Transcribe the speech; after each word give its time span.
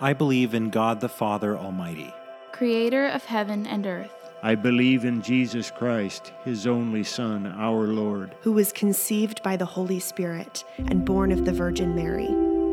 I 0.00 0.12
believe 0.12 0.54
in 0.54 0.70
God 0.70 1.00
the 1.00 1.08
Father 1.08 1.56
Almighty, 1.56 2.12
creator 2.50 3.06
of 3.06 3.24
heaven 3.24 3.66
and 3.66 3.86
earth. 3.86 4.12
I 4.42 4.56
believe 4.56 5.04
in 5.04 5.22
Jesus 5.22 5.70
Christ, 5.70 6.32
his 6.44 6.66
only 6.66 7.04
Son, 7.04 7.46
our 7.46 7.86
Lord, 7.86 8.34
who 8.40 8.52
was 8.52 8.72
conceived 8.72 9.42
by 9.44 9.56
the 9.56 9.64
Holy 9.64 10.00
Spirit 10.00 10.64
and 10.78 11.04
born 11.04 11.30
of 11.30 11.44
the 11.44 11.52
Virgin 11.52 11.94
Mary. 11.94 12.26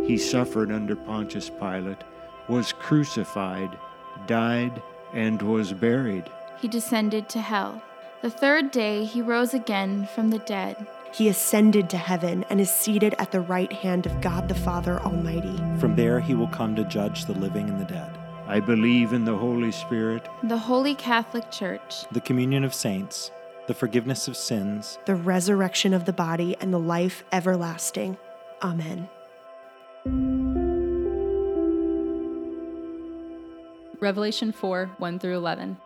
He 0.07 0.17
suffered 0.17 0.71
under 0.71 0.95
Pontius 0.95 1.51
Pilate, 1.51 2.03
was 2.47 2.73
crucified, 2.73 3.69
died, 4.25 4.81
and 5.13 5.39
was 5.41 5.71
buried. 5.71 6.23
He 6.59 6.67
descended 6.67 7.29
to 7.29 7.41
hell. 7.41 7.83
The 8.23 8.31
third 8.31 8.71
day 8.71 9.05
he 9.05 9.21
rose 9.21 9.53
again 9.53 10.07
from 10.15 10.31
the 10.31 10.39
dead. 10.39 10.87
He 11.11 11.27
ascended 11.27 11.89
to 11.89 11.97
heaven 11.97 12.45
and 12.49 12.61
is 12.61 12.69
seated 12.69 13.15
at 13.17 13.31
the 13.31 13.41
right 13.41 13.71
hand 13.71 14.05
of 14.05 14.21
God 14.21 14.47
the 14.47 14.55
Father 14.55 14.99
Almighty. 14.99 15.57
From 15.79 15.95
there 15.95 16.19
he 16.19 16.35
will 16.35 16.47
come 16.47 16.75
to 16.75 16.83
judge 16.83 17.25
the 17.25 17.33
living 17.33 17.69
and 17.69 17.79
the 17.79 17.85
dead. 17.85 18.17
I 18.47 18.59
believe 18.59 19.13
in 19.13 19.25
the 19.25 19.35
Holy 19.35 19.71
Spirit, 19.71 20.27
the 20.43 20.57
Holy 20.57 20.95
Catholic 20.95 21.51
Church, 21.51 22.05
the 22.11 22.21
communion 22.21 22.63
of 22.63 22.73
saints, 22.73 23.31
the 23.67 23.73
forgiveness 23.73 24.27
of 24.27 24.35
sins, 24.35 24.97
the 25.05 25.15
resurrection 25.15 25.93
of 25.93 26.05
the 26.05 26.13
body, 26.13 26.55
and 26.59 26.73
the 26.73 26.79
life 26.79 27.23
everlasting. 27.31 28.17
Amen. 28.63 29.07
Revelation 33.99 34.51
4 34.51 34.91
1 34.97 35.19
through 35.19 35.35
11. 35.35 35.77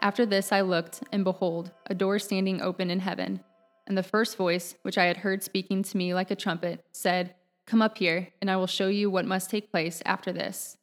After 0.00 0.26
this 0.26 0.52
I 0.52 0.60
looked, 0.60 1.02
and 1.10 1.24
behold, 1.24 1.70
a 1.86 1.94
door 1.94 2.18
standing 2.18 2.60
open 2.60 2.90
in 2.90 3.00
heaven. 3.00 3.40
And 3.86 3.98
the 3.98 4.02
first 4.02 4.36
voice, 4.36 4.76
which 4.82 4.96
I 4.98 5.04
had 5.04 5.18
heard 5.18 5.42
speaking 5.42 5.82
to 5.82 5.96
me 5.96 6.14
like 6.14 6.30
a 6.30 6.36
trumpet, 6.36 6.84
said, 6.92 7.34
Come 7.66 7.82
up 7.82 7.98
here, 7.98 8.28
and 8.40 8.50
I 8.50 8.56
will 8.56 8.66
show 8.66 8.88
you 8.88 9.10
what 9.10 9.24
must 9.24 9.50
take 9.50 9.70
place 9.70 10.02
after 10.04 10.32
this. 10.32 10.76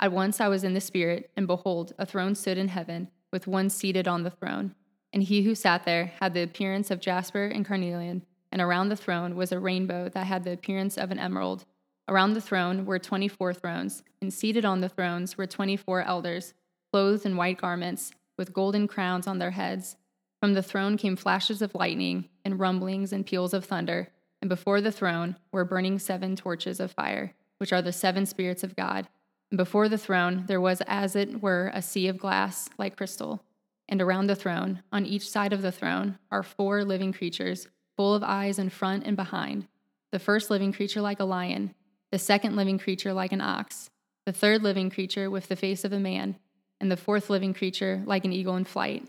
At 0.00 0.12
once 0.12 0.40
I 0.40 0.48
was 0.48 0.64
in 0.64 0.74
the 0.74 0.80
Spirit, 0.80 1.30
and 1.36 1.46
behold, 1.46 1.92
a 1.98 2.06
throne 2.06 2.34
stood 2.34 2.58
in 2.58 2.68
heaven, 2.68 3.08
with 3.32 3.46
one 3.46 3.68
seated 3.70 4.06
on 4.06 4.22
the 4.22 4.30
throne. 4.30 4.74
And 5.12 5.22
he 5.22 5.42
who 5.42 5.54
sat 5.54 5.84
there 5.84 6.12
had 6.20 6.34
the 6.34 6.42
appearance 6.42 6.90
of 6.90 7.00
jasper 7.00 7.46
and 7.46 7.64
carnelian, 7.64 8.24
and 8.52 8.62
around 8.62 8.88
the 8.88 8.96
throne 8.96 9.34
was 9.36 9.52
a 9.52 9.58
rainbow 9.58 10.08
that 10.10 10.26
had 10.26 10.44
the 10.44 10.52
appearance 10.52 10.96
of 10.96 11.10
an 11.10 11.18
emerald. 11.18 11.64
Around 12.08 12.34
the 12.34 12.40
throne 12.40 12.86
were 12.86 12.98
twenty 12.98 13.28
four 13.28 13.52
thrones, 13.52 14.02
and 14.22 14.32
seated 14.32 14.64
on 14.64 14.80
the 14.80 14.88
thrones 14.88 15.36
were 15.36 15.46
twenty 15.46 15.76
four 15.76 16.02
elders, 16.02 16.54
clothed 16.92 17.26
in 17.26 17.36
white 17.36 17.60
garments, 17.60 18.12
with 18.36 18.52
golden 18.52 18.86
crowns 18.86 19.26
on 19.26 19.38
their 19.38 19.50
heads. 19.50 19.96
From 20.40 20.54
the 20.54 20.62
throne 20.62 20.96
came 20.96 21.16
flashes 21.16 21.62
of 21.62 21.74
lightning, 21.74 22.28
and 22.44 22.60
rumblings 22.60 23.12
and 23.12 23.26
peals 23.26 23.52
of 23.52 23.64
thunder, 23.64 24.08
and 24.40 24.48
before 24.48 24.80
the 24.80 24.92
throne 24.92 25.36
were 25.50 25.64
burning 25.64 25.98
seven 25.98 26.36
torches 26.36 26.78
of 26.78 26.92
fire, 26.92 27.34
which 27.58 27.72
are 27.72 27.82
the 27.82 27.92
seven 27.92 28.24
spirits 28.24 28.62
of 28.62 28.76
God. 28.76 29.08
And 29.50 29.58
before 29.58 29.88
the 29.88 29.98
throne 29.98 30.44
there 30.46 30.60
was 30.60 30.80
as 30.86 31.16
it 31.16 31.42
were 31.42 31.72
a 31.74 31.82
sea 31.82 32.06
of 32.08 32.18
glass, 32.18 32.68
like 32.78 32.96
crystal. 32.96 33.42
And 33.88 34.00
around 34.00 34.26
the 34.26 34.36
throne, 34.36 34.82
on 34.92 35.06
each 35.06 35.28
side 35.28 35.52
of 35.52 35.62
the 35.62 35.72
throne, 35.72 36.18
are 36.30 36.42
four 36.42 36.84
living 36.84 37.12
creatures, 37.12 37.66
full 37.96 38.14
of 38.14 38.22
eyes 38.22 38.58
in 38.58 38.68
front 38.68 39.04
and 39.06 39.16
behind. 39.16 39.66
The 40.12 40.18
first 40.18 40.50
living 40.50 40.72
creature 40.72 41.00
like 41.00 41.20
a 41.20 41.24
lion, 41.24 41.74
the 42.12 42.18
second 42.18 42.54
living 42.54 42.78
creature 42.78 43.12
like 43.12 43.32
an 43.32 43.40
ox, 43.40 43.90
the 44.24 44.32
third 44.32 44.62
living 44.62 44.90
creature 44.90 45.30
with 45.30 45.48
the 45.48 45.56
face 45.56 45.84
of 45.84 45.92
a 45.92 45.98
man, 45.98 46.36
and 46.80 46.90
the 46.90 46.96
fourth 46.96 47.28
living 47.28 47.54
creature 47.54 48.02
like 48.06 48.24
an 48.24 48.32
eagle 48.32 48.56
in 48.56 48.64
flight. 48.64 49.08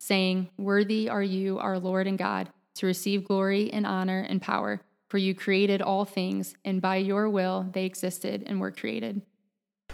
saying, 0.00 0.48
Worthy 0.56 1.08
are 1.08 1.22
you, 1.22 1.58
our 1.58 1.78
Lord 1.78 2.06
and 2.06 2.18
God, 2.18 2.48
to 2.76 2.86
receive 2.86 3.28
glory 3.28 3.70
and 3.70 3.86
honor 3.86 4.20
and 4.20 4.40
power, 4.40 4.80
for 5.08 5.18
you 5.18 5.34
created 5.34 5.82
all 5.82 6.06
things, 6.06 6.54
and 6.64 6.80
by 6.80 6.96
your 6.96 7.28
will 7.28 7.68
they 7.72 7.84
existed 7.84 8.42
and 8.46 8.60
were 8.60 8.70
created. 8.70 9.20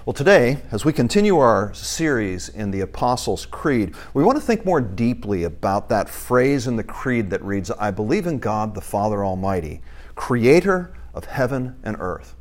Well, 0.04 0.14
today, 0.14 0.58
as 0.70 0.84
we 0.84 0.92
continue 0.92 1.38
our 1.38 1.74
series 1.74 2.48
in 2.48 2.70
the 2.70 2.82
Apostles' 2.82 3.46
Creed, 3.46 3.96
we 4.14 4.22
want 4.22 4.38
to 4.38 4.44
think 4.44 4.64
more 4.64 4.80
deeply 4.80 5.42
about 5.42 5.88
that 5.88 6.08
phrase 6.08 6.68
in 6.68 6.76
the 6.76 6.84
Creed 6.84 7.30
that 7.30 7.42
reads, 7.42 7.72
I 7.72 7.90
believe 7.90 8.28
in 8.28 8.38
God 8.38 8.76
the 8.76 8.80
Father 8.80 9.24
Almighty, 9.24 9.80
creator 10.14 10.94
of 11.14 11.24
heaven 11.24 11.76
and 11.82 11.96
earth. 11.98 12.36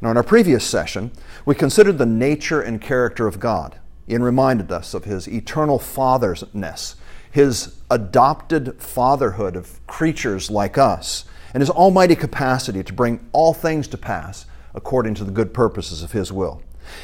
Now, 0.00 0.12
in 0.12 0.16
our 0.16 0.22
previous 0.22 0.64
session, 0.64 1.10
we 1.44 1.56
considered 1.56 1.98
the 1.98 2.06
nature 2.06 2.60
and 2.60 2.80
character 2.80 3.26
of 3.26 3.40
God. 3.40 3.80
Ian 4.08 4.22
reminded 4.22 4.70
us 4.70 4.94
of 4.94 5.04
his 5.04 5.28
eternal 5.28 5.78
fatherness, 5.78 6.96
his 7.30 7.76
adopted 7.90 8.80
fatherhood 8.80 9.56
of 9.56 9.84
creatures 9.86 10.50
like 10.50 10.78
us, 10.78 11.24
and 11.54 11.60
his 11.60 11.70
almighty 11.70 12.14
capacity 12.14 12.82
to 12.82 12.92
bring 12.92 13.26
all 13.32 13.54
things 13.54 13.88
to 13.88 13.98
pass 13.98 14.46
according 14.74 15.14
to 15.14 15.24
the 15.24 15.32
good 15.32 15.54
purposes 15.54 16.02
of 16.02 16.12
his 16.12 16.30
will. 16.32 16.62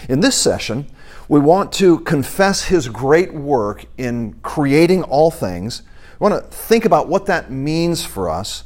In 0.08 0.20
this 0.20 0.36
session, 0.36 0.86
we 1.28 1.40
want 1.40 1.72
to 1.74 2.00
confess 2.00 2.64
His 2.64 2.88
great 2.88 3.32
work 3.32 3.86
in 3.96 4.34
creating 4.42 5.02
all 5.04 5.30
things. 5.30 5.82
We 6.18 6.28
want 6.28 6.42
to 6.44 6.56
think 6.56 6.84
about 6.84 7.08
what 7.08 7.26
that 7.26 7.50
means 7.50 8.04
for 8.04 8.28
us 8.28 8.64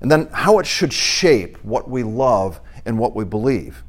and 0.00 0.10
then 0.10 0.28
how 0.32 0.58
it 0.58 0.66
should 0.66 0.92
shape 0.92 1.62
what 1.64 1.88
we 1.88 2.02
love 2.02 2.60
and 2.86 2.98
what 2.98 3.14
we 3.14 3.24
believe. 3.24 3.82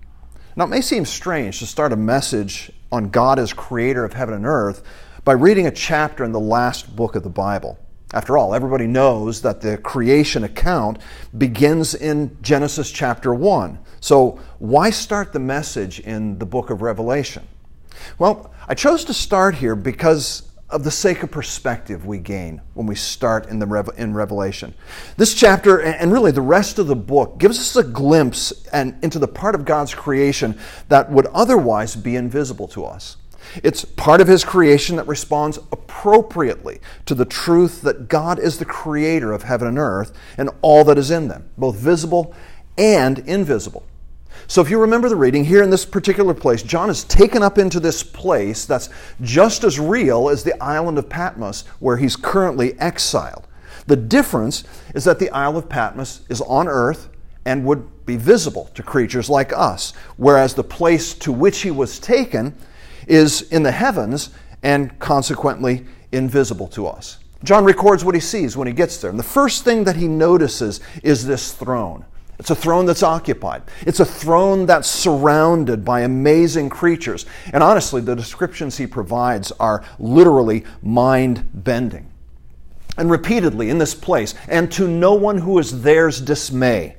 Now, 0.55 0.65
it 0.65 0.69
may 0.69 0.81
seem 0.81 1.05
strange 1.05 1.59
to 1.59 1.65
start 1.65 1.93
a 1.93 1.97
message 1.97 2.71
on 2.91 3.09
God 3.09 3.39
as 3.39 3.53
creator 3.53 4.03
of 4.03 4.13
heaven 4.13 4.33
and 4.33 4.45
earth 4.45 4.83
by 5.29 5.33
reading 5.33 5.67
a 5.67 5.71
chapter 5.71 6.23
in 6.23 6.31
the 6.31 6.39
last 6.39 6.95
book 6.95 7.15
of 7.15 7.21
the 7.21 7.29
Bible. 7.29 7.77
After 8.15 8.35
all, 8.35 8.55
everybody 8.55 8.87
knows 8.87 9.43
that 9.43 9.61
the 9.61 9.77
creation 9.77 10.43
account 10.43 10.97
begins 11.37 11.93
in 11.93 12.35
Genesis 12.41 12.89
chapter 12.89 13.31
1. 13.31 13.77
So, 13.99 14.39
why 14.57 14.89
start 14.89 15.31
the 15.31 15.39
message 15.39 15.99
in 15.99 16.39
the 16.39 16.47
book 16.47 16.71
of 16.71 16.81
Revelation? 16.81 17.47
Well, 18.17 18.51
I 18.67 18.73
chose 18.73 19.05
to 19.05 19.13
start 19.13 19.53
here 19.53 19.75
because 19.75 20.49
of 20.71 20.83
the 20.83 20.89
sake 20.89 21.21
of 21.21 21.29
perspective 21.29 22.07
we 22.07 22.17
gain 22.17 22.59
when 22.73 22.87
we 22.87 22.95
start 22.95 23.49
in, 23.49 23.59
the 23.59 23.93
in 23.97 24.15
Revelation. 24.15 24.73
This 25.15 25.35
chapter, 25.35 25.79
and 25.79 26.11
really 26.11 26.31
the 26.31 26.41
rest 26.41 26.79
of 26.79 26.87
the 26.87 26.95
book, 26.95 27.37
gives 27.37 27.59
us 27.59 27.75
a 27.75 27.83
glimpse 27.87 28.65
and, 28.73 28.97
into 29.03 29.19
the 29.19 29.27
part 29.27 29.53
of 29.53 29.63
God's 29.63 29.93
creation 29.93 30.57
that 30.87 31.11
would 31.11 31.27
otherwise 31.27 31.95
be 31.95 32.15
invisible 32.15 32.67
to 32.69 32.83
us. 32.83 33.17
It's 33.63 33.85
part 33.85 34.21
of 34.21 34.27
His 34.27 34.43
creation 34.43 34.95
that 34.97 35.07
responds 35.07 35.57
appropriately 35.71 36.79
to 37.05 37.15
the 37.15 37.25
truth 37.25 37.81
that 37.81 38.07
God 38.07 38.39
is 38.39 38.59
the 38.59 38.65
creator 38.65 39.31
of 39.31 39.43
heaven 39.43 39.67
and 39.67 39.79
earth 39.79 40.11
and 40.37 40.49
all 40.61 40.83
that 40.85 40.97
is 40.97 41.11
in 41.11 41.27
them, 41.27 41.49
both 41.57 41.75
visible 41.75 42.33
and 42.77 43.19
invisible. 43.19 43.83
So, 44.47 44.61
if 44.61 44.69
you 44.69 44.79
remember 44.79 45.09
the 45.09 45.15
reading, 45.15 45.45
here 45.45 45.61
in 45.61 45.69
this 45.69 45.85
particular 45.85 46.33
place, 46.33 46.63
John 46.63 46.89
is 46.89 47.03
taken 47.03 47.43
up 47.43 47.57
into 47.57 47.79
this 47.79 48.01
place 48.01 48.65
that's 48.65 48.89
just 49.21 49.63
as 49.63 49.79
real 49.79 50.29
as 50.29 50.43
the 50.43 50.61
island 50.63 50.97
of 50.97 51.09
Patmos, 51.09 51.65
where 51.79 51.97
he's 51.97 52.15
currently 52.15 52.79
exiled. 52.79 53.47
The 53.85 53.95
difference 53.95 54.63
is 54.93 55.03
that 55.05 55.19
the 55.19 55.31
Isle 55.31 55.57
of 55.57 55.69
Patmos 55.69 56.21
is 56.29 56.41
on 56.41 56.67
earth 56.67 57.09
and 57.45 57.65
would 57.65 58.05
be 58.05 58.17
visible 58.17 58.69
to 58.75 58.83
creatures 58.83 59.29
like 59.29 59.51
us, 59.51 59.93
whereas 60.17 60.53
the 60.53 60.63
place 60.63 61.13
to 61.15 61.31
which 61.31 61.61
he 61.61 61.71
was 61.71 61.99
taken 61.99 62.55
is 63.07 63.43
in 63.51 63.63
the 63.63 63.71
heavens 63.71 64.29
and 64.63 64.97
consequently 64.99 65.85
invisible 66.11 66.67
to 66.69 66.87
us. 66.87 67.19
John 67.43 67.63
records 67.63 68.03
what 68.03 68.15
he 68.15 68.21
sees 68.21 68.57
when 68.57 68.67
he 68.67 68.73
gets 68.73 68.97
there. 68.97 69.09
And 69.09 69.19
the 69.19 69.23
first 69.23 69.63
thing 69.63 69.85
that 69.85 69.95
he 69.95 70.07
notices 70.07 70.81
is 71.03 71.25
this 71.25 71.53
throne. 71.53 72.05
It's 72.37 72.49
a 72.49 72.55
throne 72.55 72.85
that's 72.85 73.03
occupied. 73.03 73.63
It's 73.85 73.99
a 73.99 74.05
throne 74.05 74.65
that's 74.65 74.89
surrounded 74.89 75.83
by 75.83 76.01
amazing 76.01 76.69
creatures. 76.69 77.25
And 77.51 77.61
honestly, 77.61 78.01
the 78.01 78.15
descriptions 78.15 78.77
he 78.77 78.87
provides 78.87 79.51
are 79.53 79.83
literally 79.99 80.63
mind 80.81 81.49
bending. 81.53 82.09
And 82.97 83.11
repeatedly 83.11 83.69
in 83.69 83.77
this 83.77 83.93
place, 83.93 84.35
and 84.47 84.71
to 84.73 84.87
no 84.87 85.13
one 85.13 85.37
who 85.37 85.59
is 85.59 85.81
there's 85.81 86.19
dismay, 86.19 86.95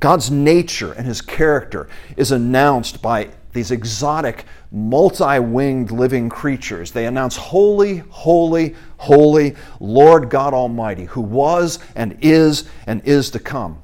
God's 0.00 0.32
nature 0.32 0.92
and 0.92 1.06
his 1.06 1.20
character 1.20 1.88
is 2.16 2.32
announced 2.32 3.00
by 3.00 3.30
these 3.52 3.70
exotic, 3.70 4.44
multi 4.70 5.38
winged 5.38 5.90
living 5.90 6.28
creatures. 6.28 6.90
They 6.90 7.06
announce, 7.06 7.36
Holy, 7.36 7.98
holy, 8.08 8.74
holy, 8.96 9.56
Lord 9.80 10.30
God 10.30 10.54
Almighty, 10.54 11.04
who 11.04 11.20
was 11.20 11.78
and 11.94 12.16
is 12.20 12.68
and 12.86 13.02
is 13.04 13.30
to 13.30 13.38
come. 13.38 13.81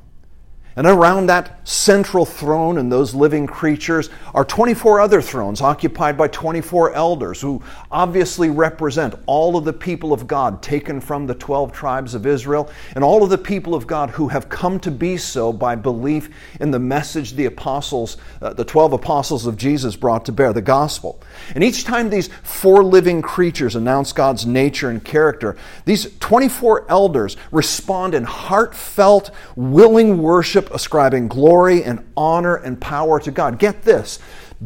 And 0.78 0.86
around 0.86 1.26
that 1.26 1.68
central 1.68 2.24
throne 2.24 2.78
and 2.78 2.90
those 2.90 3.12
living 3.12 3.48
creatures 3.48 4.10
are 4.32 4.44
24 4.44 5.00
other 5.00 5.20
thrones 5.20 5.60
occupied 5.60 6.16
by 6.16 6.28
24 6.28 6.92
elders 6.94 7.40
who 7.40 7.60
obviously 7.90 8.48
represent 8.48 9.16
all 9.26 9.56
of 9.56 9.64
the 9.64 9.72
people 9.72 10.12
of 10.12 10.28
God 10.28 10.62
taken 10.62 11.00
from 11.00 11.26
the 11.26 11.34
12 11.34 11.72
tribes 11.72 12.14
of 12.14 12.26
Israel 12.26 12.70
and 12.94 13.02
all 13.02 13.24
of 13.24 13.28
the 13.28 13.36
people 13.36 13.74
of 13.74 13.88
God 13.88 14.10
who 14.10 14.28
have 14.28 14.48
come 14.48 14.78
to 14.78 14.92
be 14.92 15.16
so 15.16 15.52
by 15.52 15.74
belief 15.74 16.30
in 16.60 16.70
the 16.70 16.78
message 16.78 17.32
the 17.32 17.46
apostles, 17.46 18.16
uh, 18.40 18.54
the 18.54 18.64
12 18.64 18.92
apostles 18.92 19.46
of 19.46 19.56
Jesus 19.56 19.96
brought 19.96 20.26
to 20.26 20.32
bear, 20.32 20.52
the 20.52 20.62
gospel. 20.62 21.20
And 21.56 21.64
each 21.64 21.82
time 21.82 22.08
these 22.08 22.28
four 22.44 22.84
living 22.84 23.20
creatures 23.20 23.74
announce 23.74 24.12
God's 24.12 24.46
nature 24.46 24.90
and 24.90 25.04
character, 25.04 25.56
these 25.86 26.16
24 26.20 26.86
elders 26.88 27.36
respond 27.50 28.14
in 28.14 28.22
heartfelt, 28.22 29.32
willing 29.56 30.22
worship 30.22 30.67
ascribing 30.72 31.28
glory 31.28 31.82
and 31.82 32.04
honor 32.16 32.56
and 32.56 32.80
power 32.80 33.20
to 33.20 33.30
God. 33.30 33.58
Get 33.58 33.82
this 33.82 34.18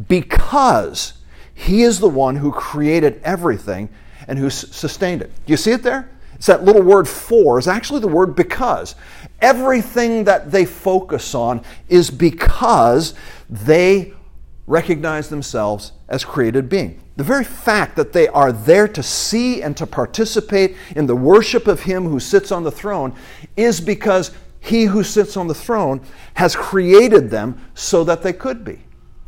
because 0.07 1.13
He 1.53 1.83
is 1.83 1.99
the 1.99 2.09
one 2.09 2.35
who 2.35 2.51
created 2.51 3.21
everything 3.23 3.89
and 4.27 4.39
who 4.39 4.49
sustained 4.49 5.21
it. 5.21 5.31
Do 5.45 5.53
you 5.53 5.57
see 5.57 5.71
it 5.71 5.83
there? 5.83 6.09
It's 6.35 6.47
that 6.47 6.63
little 6.63 6.81
word 6.81 7.07
for 7.07 7.57
is 7.57 7.67
actually 7.67 8.01
the 8.01 8.07
word 8.07 8.35
because. 8.35 8.95
Everything 9.41 10.23
that 10.25 10.51
they 10.51 10.65
focus 10.65 11.33
on 11.35 11.63
is 11.89 12.09
because 12.09 13.13
they 13.49 14.13
recognize 14.67 15.29
themselves 15.29 15.91
as 16.07 16.23
created 16.23 16.69
being. 16.69 17.01
The 17.15 17.23
very 17.23 17.43
fact 17.43 17.95
that 17.95 18.13
they 18.13 18.27
are 18.27 18.51
there 18.51 18.87
to 18.87 19.03
see 19.03 19.61
and 19.61 19.77
to 19.77 19.85
participate 19.85 20.75
in 20.95 21.05
the 21.05 21.15
worship 21.15 21.67
of 21.67 21.83
Him 21.83 22.05
who 22.05 22.19
sits 22.19 22.51
on 22.51 22.63
the 22.63 22.71
throne 22.71 23.13
is 23.55 23.79
because 23.79 24.31
he 24.63 24.85
who 24.85 25.03
sits 25.03 25.35
on 25.35 25.47
the 25.47 25.53
throne 25.53 25.99
has 26.35 26.55
created 26.55 27.29
them 27.29 27.61
so 27.75 28.05
that 28.05 28.23
they 28.23 28.31
could 28.31 28.63
be. 28.63 28.79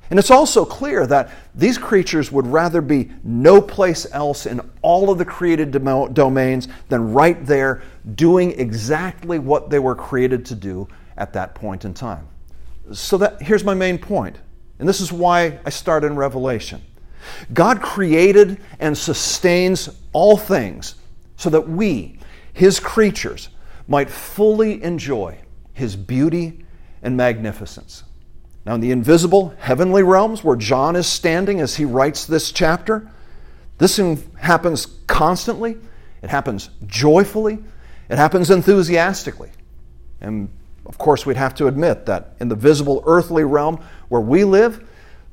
And 0.10 0.18
it's 0.18 0.32
also 0.32 0.64
clear 0.64 1.06
that 1.08 1.30
these 1.54 1.78
creatures 1.78 2.32
would 2.32 2.48
rather 2.48 2.80
be 2.80 3.12
no 3.24 3.62
place 3.62 4.08
else 4.14 4.46
in 4.46 4.62
all 4.82 5.10
of 5.10 5.18
the 5.18 5.26
created 5.26 5.72
domains 5.72 6.70
than 6.88 7.12
right 7.12 7.46
there 7.46 7.82
doing 8.16 8.58
exactly 8.58 9.38
what 9.38 9.70
they 9.70 9.80
were 9.80 9.96
created 9.96 10.46
to 10.46 10.56
do 10.56 10.88
at 11.18 11.34
that 11.34 11.54
point 11.54 11.84
in 11.84 11.94
time. 11.94 12.28
So 12.94 13.18
that 13.18 13.42
here's 13.42 13.66
my 13.66 13.74
main 13.74 13.98
point. 13.98 14.38
And 14.80 14.88
this 14.88 15.02
is 15.02 15.12
why 15.12 15.60
I 15.66 15.70
start 15.70 16.06
in 16.06 16.16
Revelation. 16.16 16.82
God 17.54 17.82
created 17.82 18.58
and 18.80 18.98
sustains 18.98 19.90
all 20.14 20.38
things 20.38 20.96
so 21.36 21.50
that 21.50 21.68
we, 21.68 22.20
his 22.54 22.80
creatures, 22.80 23.50
might 23.88 24.10
fully 24.10 24.82
enjoy 24.84 25.38
his 25.74 25.96
beauty 25.96 26.66
and 27.02 27.16
magnificence. 27.16 28.04
Now, 28.66 28.76
in 28.76 28.82
the 28.82 28.92
invisible 28.92 29.54
heavenly 29.60 30.02
realms 30.02 30.44
where 30.44 30.56
John 30.56 30.96
is 30.96 31.06
standing 31.06 31.62
as 31.62 31.76
he 31.76 31.86
writes 31.86 32.26
this 32.26 32.52
chapter, 32.52 33.12
this 33.78 34.00
happens 34.40 34.88
constantly, 35.06 35.78
it 36.24 36.30
happens 36.30 36.70
joyfully, 36.88 37.60
it 38.10 38.18
happens 38.18 38.50
enthusiastically. 38.50 39.52
And 40.22 40.50
of 40.86 40.98
course, 40.98 41.26
we'd 41.26 41.38
have 41.38 41.54
to 41.56 41.68
admit 41.68 42.06
that 42.06 42.36
in 42.40 42.48
the 42.48 42.56
visible 42.56 43.04
earthly 43.06 43.44
realm 43.44 43.84
where 44.10 44.22
we 44.22 44.44
live, 44.44 44.88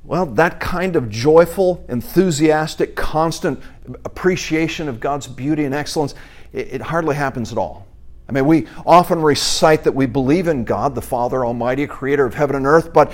well, 0.05 0.27
that 0.27 0.59
kind 0.59 0.97
of 0.97 1.09
joyful, 1.09 1.85
enthusiastic, 1.89 2.97
constant 2.97 3.63
appreciation 4.05 4.89
of 4.89 4.99
God's 4.99 5.27
beauty 5.27 5.65
and 5.65 5.75
excellence, 5.75 6.15
it, 6.53 6.81
hardly 6.81 7.15
happens 7.15 7.53
at 7.53 7.59
all. 7.59 7.87
I 8.33 8.37
mean, 8.37 8.47
we 8.47 8.67
often 8.87 9.21
recite 9.21 9.85
that 9.85 9.93
we 9.93 10.07
believe 10.07 10.49
in 10.49 10.65
God, 10.65 10.95
the 10.95 11.03
Father 11.03 11.45
Almighty, 11.45 11.87
creator 11.87 12.25
of 12.25 12.33
heaven 12.33 12.57
and 12.57 12.65
earth, 12.65 12.91
but 12.91 13.13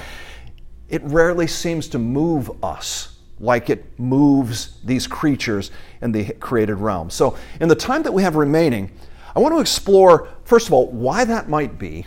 it 0.88 1.03
rarely 1.03 1.49
seems 1.49 1.88
to 1.88 1.99
move 1.99 2.53
us 2.62 3.17
like 3.41 3.69
it 3.69 3.99
moves 3.99 4.79
these 4.85 5.09
creatures 5.09 5.73
in 6.03 6.12
the 6.12 6.35
created 6.35 6.76
realm. 6.76 7.11
So, 7.11 7.37
in 7.61 7.69
the 7.69 7.75
time 7.75 8.05
that 8.05 8.12
we 8.12 8.23
have 8.23 8.37
remaining, 8.37 8.93
I 9.35 9.41
want 9.41 9.56
to 9.56 9.61
explore, 9.61 10.29
first 10.44 10.69
of 10.69 10.73
all, 10.73 10.87
why 10.87 11.25
that 11.25 11.49
might 11.49 11.81
be, 11.81 12.06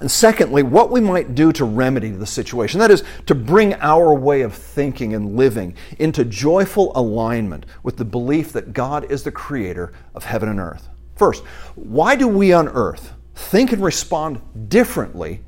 and 0.00 0.10
secondly, 0.10 0.64
what 0.64 0.90
we 0.90 1.00
might 1.00 1.36
do 1.36 1.52
to 1.52 1.64
remedy 1.64 2.10
the 2.10 2.26
situation. 2.26 2.80
That 2.80 2.90
is, 2.90 3.04
to 3.26 3.36
bring 3.36 3.74
our 3.74 4.12
way 4.12 4.40
of 4.40 4.52
thinking 4.52 5.14
and 5.14 5.36
living 5.36 5.76
into 6.00 6.24
joyful 6.24 6.90
alignment 6.96 7.66
with 7.84 7.98
the 7.98 8.04
belief 8.04 8.52
that 8.52 8.72
God 8.72 9.08
is 9.12 9.22
the 9.22 9.30
creator 9.30 9.92
of 10.12 10.24
heaven 10.24 10.48
and 10.48 10.58
earth. 10.58 10.88
First, 11.16 11.42
why 11.74 12.14
do 12.14 12.28
we 12.28 12.52
on 12.52 12.68
earth 12.68 13.12
think 13.34 13.72
and 13.72 13.82
respond 13.82 14.40
differently 14.68 15.40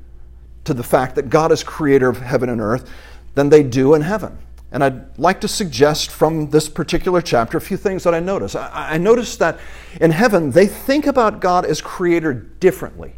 to 0.65 0.73
the 0.73 0.83
fact 0.83 1.15
that 1.15 1.29
God 1.29 1.51
is 1.51 1.63
creator 1.63 2.09
of 2.09 2.17
heaven 2.17 2.49
and 2.49 2.59
earth 2.59 2.89
than 3.35 3.49
they 3.49 3.63
do 3.63 3.93
in 3.93 4.01
heaven? 4.01 4.37
And 4.71 4.83
I'd 4.83 5.17
like 5.17 5.41
to 5.41 5.47
suggest 5.47 6.11
from 6.11 6.49
this 6.49 6.69
particular 6.69 7.21
chapter 7.21 7.57
a 7.57 7.61
few 7.61 7.77
things 7.77 8.03
that 8.03 8.13
I 8.13 8.19
notice. 8.19 8.55
I, 8.55 8.93
I 8.93 8.97
notice 8.97 9.37
that 9.37 9.59
in 9.99 10.11
heaven, 10.11 10.51
they 10.51 10.67
think 10.67 11.07
about 11.07 11.39
God 11.39 11.65
as 11.65 11.81
creator 11.81 12.33
differently 12.33 13.13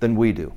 than 0.00 0.14
we 0.16 0.32
do. 0.32 0.52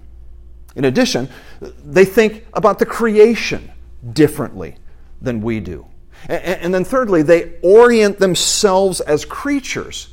In 0.75 0.85
addition, 0.85 1.29
they 1.61 2.03
think 2.03 2.45
about 2.53 2.79
the 2.79 2.85
creation 2.85 3.71
differently 4.11 4.75
than 5.21 5.41
we 5.41 5.59
do. 5.59 5.85
And, 6.27 6.41
and 6.41 6.73
then, 6.73 6.83
thirdly, 6.83 7.21
they 7.21 7.59
orient 7.61 8.19
themselves 8.19 8.99
as 9.01 9.23
creatures 9.23 10.12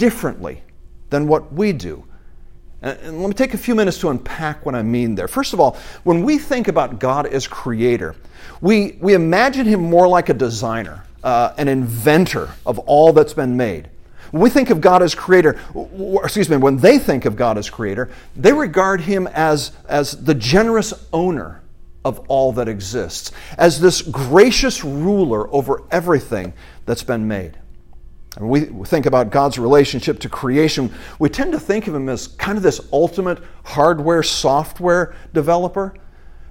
differently 0.00 0.62
than 1.10 1.28
what 1.28 1.52
we 1.52 1.74
do. 1.74 2.02
And 2.80 3.20
let 3.20 3.28
me 3.28 3.34
take 3.34 3.52
a 3.52 3.58
few 3.58 3.74
minutes 3.74 3.98
to 3.98 4.08
unpack 4.08 4.64
what 4.64 4.74
I 4.74 4.82
mean 4.82 5.14
there. 5.14 5.28
First 5.28 5.52
of 5.52 5.60
all, 5.60 5.76
when 6.04 6.22
we 6.24 6.38
think 6.38 6.68
about 6.68 6.98
God 6.98 7.26
as 7.26 7.46
creator, 7.46 8.16
we, 8.62 8.96
we 9.02 9.12
imagine 9.12 9.66
him 9.66 9.80
more 9.82 10.08
like 10.08 10.30
a 10.30 10.34
designer, 10.34 11.04
uh, 11.22 11.52
an 11.58 11.68
inventor 11.68 12.48
of 12.64 12.78
all 12.78 13.12
that's 13.12 13.34
been 13.34 13.58
made. 13.58 13.90
When 14.30 14.40
we 14.40 14.48
think 14.48 14.70
of 14.70 14.80
God 14.80 15.02
as 15.02 15.14
creator, 15.14 15.60
excuse 16.24 16.48
me, 16.48 16.56
when 16.56 16.78
they 16.78 16.98
think 16.98 17.26
of 17.26 17.36
God 17.36 17.58
as 17.58 17.68
creator, 17.68 18.08
they 18.34 18.54
regard 18.54 19.02
him 19.02 19.26
as, 19.26 19.72
as 19.86 20.24
the 20.24 20.34
generous 20.34 20.94
owner 21.12 21.60
of 22.06 22.20
all 22.28 22.52
that 22.52 22.68
exists, 22.68 23.32
as 23.58 23.78
this 23.78 24.00
gracious 24.00 24.82
ruler 24.82 25.52
over 25.54 25.82
everything 25.90 26.54
that's 26.86 27.02
been 27.02 27.28
made. 27.28 27.58
And 28.36 28.48
we 28.48 28.60
think 28.84 29.06
about 29.06 29.30
God's 29.30 29.58
relationship 29.58 30.20
to 30.20 30.28
creation, 30.28 30.92
we 31.18 31.28
tend 31.28 31.52
to 31.52 31.60
think 31.60 31.88
of 31.88 31.94
Him 31.94 32.08
as 32.08 32.28
kind 32.28 32.56
of 32.56 32.62
this 32.62 32.80
ultimate 32.92 33.42
hardware 33.64 34.22
software 34.22 35.14
developer. 35.32 35.94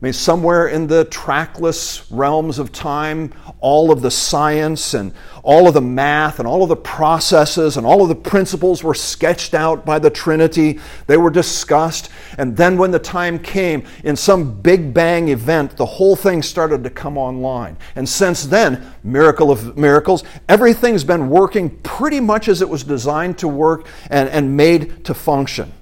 I 0.01 0.05
mean, 0.05 0.13
somewhere 0.13 0.69
in 0.69 0.87
the 0.87 1.03
trackless 1.03 2.09
realms 2.09 2.57
of 2.57 2.71
time, 2.71 3.33
all 3.59 3.91
of 3.91 4.01
the 4.01 4.09
science 4.09 4.93
and 4.93 5.13
all 5.43 5.67
of 5.67 5.73
the 5.73 5.81
math 5.81 6.39
and 6.39 6.47
all 6.47 6.63
of 6.63 6.69
the 6.69 6.77
processes 6.77 7.75
and 7.75 7.85
all 7.85 8.01
of 8.01 8.07
the 8.07 8.15
principles 8.15 8.81
were 8.81 8.93
sketched 8.93 9.53
out 9.53 9.85
by 9.85 9.99
the 9.99 10.09
Trinity. 10.09 10.79
They 11.07 11.17
were 11.17 11.29
discussed. 11.29 12.11
And 12.37 12.55
then, 12.55 12.77
when 12.77 12.91
the 12.91 12.99
time 12.99 13.39
came, 13.39 13.83
in 14.05 14.15
some 14.15 14.61
big 14.61 14.93
bang 14.93 15.27
event, 15.27 15.75
the 15.75 15.85
whole 15.85 16.15
thing 16.15 16.43
started 16.43 16.81
to 16.85 16.89
come 16.89 17.17
online. 17.17 17.75
And 17.97 18.07
since 18.07 18.45
then, 18.45 18.93
miracle 19.03 19.51
of 19.51 19.77
miracles, 19.77 20.23
everything's 20.47 21.03
been 21.03 21.29
working 21.29 21.71
pretty 21.79 22.21
much 22.21 22.47
as 22.47 22.61
it 22.61 22.69
was 22.69 22.85
designed 22.85 23.37
to 23.39 23.49
work 23.49 23.85
and, 24.09 24.29
and 24.29 24.55
made 24.55 25.03
to 25.03 25.13
function. 25.13 25.73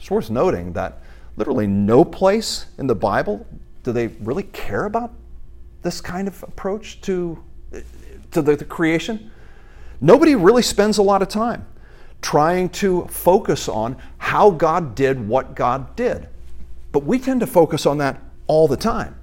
It's 0.00 0.10
worth 0.10 0.28
noting 0.28 0.72
that 0.72 1.04
literally 1.40 1.66
no 1.66 2.04
place 2.04 2.66
in 2.76 2.86
the 2.86 2.94
Bible 2.94 3.46
do 3.82 3.92
they 3.92 4.08
really 4.08 4.42
care 4.42 4.84
about 4.84 5.10
this 5.80 5.98
kind 6.02 6.28
of 6.28 6.42
approach 6.42 7.00
to, 7.00 7.42
to 8.30 8.42
the, 8.42 8.56
the 8.56 8.64
creation. 8.66 9.30
Nobody 10.02 10.34
really 10.34 10.60
spends 10.60 10.98
a 10.98 11.02
lot 11.02 11.22
of 11.22 11.28
time 11.28 11.66
trying 12.20 12.68
to 12.68 13.06
focus 13.06 13.70
on 13.70 13.96
how 14.18 14.50
God 14.50 14.94
did 14.94 15.26
what 15.26 15.54
God 15.54 15.96
did. 15.96 16.28
But 16.92 17.04
we 17.04 17.18
tend 17.18 17.40
to 17.40 17.46
focus 17.46 17.86
on 17.86 17.96
that 17.98 18.20
all 18.46 18.68
the 18.68 18.76
time. 18.76 19.16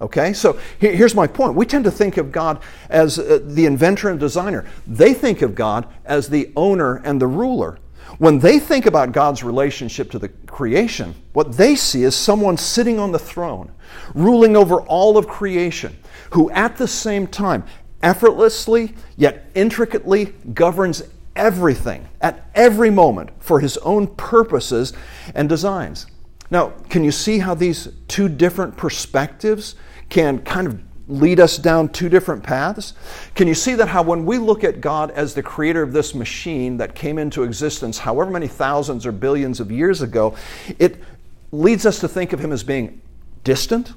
Okay, 0.00 0.32
so 0.34 0.60
here's 0.78 1.16
my 1.16 1.26
point. 1.26 1.56
We 1.56 1.66
tend 1.66 1.82
to 1.86 1.90
think 1.90 2.18
of 2.18 2.30
God 2.30 2.62
as 2.88 3.18
uh, 3.18 3.40
the 3.42 3.66
inventor 3.66 4.10
and 4.10 4.20
designer. 4.20 4.64
They 4.86 5.12
think 5.12 5.42
of 5.42 5.56
God 5.56 5.88
as 6.04 6.28
the 6.28 6.52
owner 6.54 7.02
and 7.04 7.20
the 7.20 7.26
ruler. 7.26 7.80
When 8.18 8.40
they 8.40 8.58
think 8.58 8.86
about 8.86 9.12
God's 9.12 9.44
relationship 9.44 10.10
to 10.10 10.18
the 10.18 10.28
creation, 10.28 11.14
what 11.34 11.52
they 11.52 11.76
see 11.76 12.02
is 12.02 12.16
someone 12.16 12.56
sitting 12.56 12.98
on 12.98 13.12
the 13.12 13.18
throne, 13.18 13.70
ruling 14.12 14.56
over 14.56 14.80
all 14.82 15.16
of 15.16 15.28
creation, 15.28 15.96
who 16.30 16.50
at 16.50 16.76
the 16.76 16.88
same 16.88 17.28
time 17.28 17.64
effortlessly 18.02 18.94
yet 19.16 19.50
intricately 19.54 20.26
governs 20.52 21.02
everything 21.36 22.08
at 22.20 22.50
every 22.56 22.90
moment 22.90 23.30
for 23.38 23.60
his 23.60 23.76
own 23.78 24.08
purposes 24.08 24.92
and 25.36 25.48
designs. 25.48 26.06
Now, 26.50 26.70
can 26.88 27.04
you 27.04 27.12
see 27.12 27.38
how 27.38 27.54
these 27.54 27.88
two 28.08 28.28
different 28.28 28.76
perspectives 28.76 29.76
can 30.08 30.40
kind 30.40 30.66
of 30.66 30.87
lead 31.08 31.40
us 31.40 31.56
down 31.56 31.88
two 31.88 32.08
different 32.08 32.42
paths? 32.42 32.92
Can 33.34 33.48
you 33.48 33.54
see 33.54 33.74
that 33.74 33.88
how 33.88 34.02
when 34.02 34.26
we 34.26 34.38
look 34.38 34.62
at 34.62 34.80
God 34.80 35.10
as 35.12 35.34
the 35.34 35.42
creator 35.42 35.82
of 35.82 35.92
this 35.92 36.14
machine 36.14 36.76
that 36.76 36.94
came 36.94 37.18
into 37.18 37.42
existence 37.42 37.98
however 37.98 38.30
many 38.30 38.46
thousands 38.46 39.06
or 39.06 39.12
billions 39.12 39.58
of 39.58 39.72
years 39.72 40.02
ago, 40.02 40.36
it 40.78 41.02
leads 41.50 41.86
us 41.86 41.98
to 42.00 42.08
think 42.08 42.32
of 42.32 42.40
him 42.40 42.52
as 42.52 42.62
being 42.62 43.00
distant, 43.42 43.94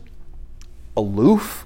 aloof, 0.96 1.66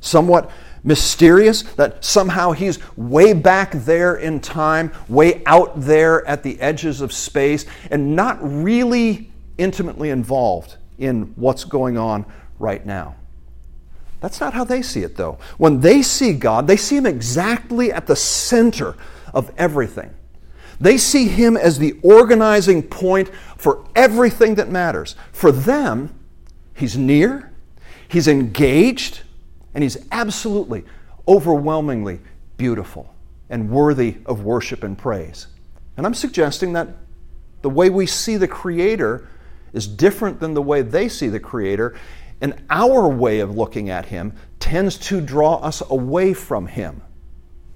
somewhat 0.00 0.50
mysterious, 0.84 1.62
that 1.62 2.04
somehow 2.04 2.52
he's 2.52 2.78
way 2.96 3.32
back 3.32 3.72
there 3.72 4.14
in 4.14 4.38
time, 4.40 4.92
way 5.08 5.42
out 5.44 5.80
there 5.80 6.24
at 6.26 6.44
the 6.44 6.60
edges 6.60 7.00
of 7.00 7.12
space, 7.12 7.66
and 7.90 8.14
not 8.14 8.38
really 8.40 9.30
intimately 9.58 10.10
involved 10.10 10.76
in 10.98 11.22
what's 11.34 11.64
going 11.64 11.98
on 11.98 12.24
right 12.60 12.86
now. 12.86 13.16
That's 14.20 14.40
not 14.40 14.54
how 14.54 14.64
they 14.64 14.82
see 14.82 15.02
it, 15.02 15.16
though. 15.16 15.38
When 15.58 15.80
they 15.80 16.02
see 16.02 16.32
God, 16.32 16.66
they 16.66 16.76
see 16.76 16.96
Him 16.96 17.06
exactly 17.06 17.92
at 17.92 18.06
the 18.06 18.16
center 18.16 18.96
of 19.32 19.52
everything. 19.56 20.12
They 20.80 20.96
see 20.96 21.28
Him 21.28 21.56
as 21.56 21.78
the 21.78 21.98
organizing 22.02 22.82
point 22.82 23.30
for 23.56 23.84
everything 23.94 24.56
that 24.56 24.68
matters. 24.68 25.14
For 25.32 25.52
them, 25.52 26.14
He's 26.74 26.96
near, 26.96 27.52
He's 28.08 28.28
engaged, 28.28 29.22
and 29.74 29.82
He's 29.82 29.98
absolutely, 30.10 30.84
overwhelmingly 31.26 32.20
beautiful 32.56 33.14
and 33.50 33.70
worthy 33.70 34.16
of 34.26 34.44
worship 34.44 34.82
and 34.82 34.96
praise. 34.96 35.46
And 35.96 36.06
I'm 36.06 36.14
suggesting 36.14 36.72
that 36.74 36.88
the 37.62 37.70
way 37.70 37.90
we 37.90 38.06
see 38.06 38.36
the 38.36 38.48
Creator 38.48 39.28
is 39.72 39.86
different 39.86 40.40
than 40.40 40.54
the 40.54 40.62
way 40.62 40.82
they 40.82 41.08
see 41.08 41.28
the 41.28 41.40
Creator, 41.40 41.96
and 42.40 42.54
our 42.70 43.08
way 43.08 43.40
of 43.40 43.56
looking 43.56 43.90
at 43.90 44.06
Him 44.06 44.32
tends 44.60 44.96
to 44.98 45.20
draw 45.20 45.56
us 45.56 45.82
away 45.90 46.32
from 46.32 46.66
Him. 46.66 47.02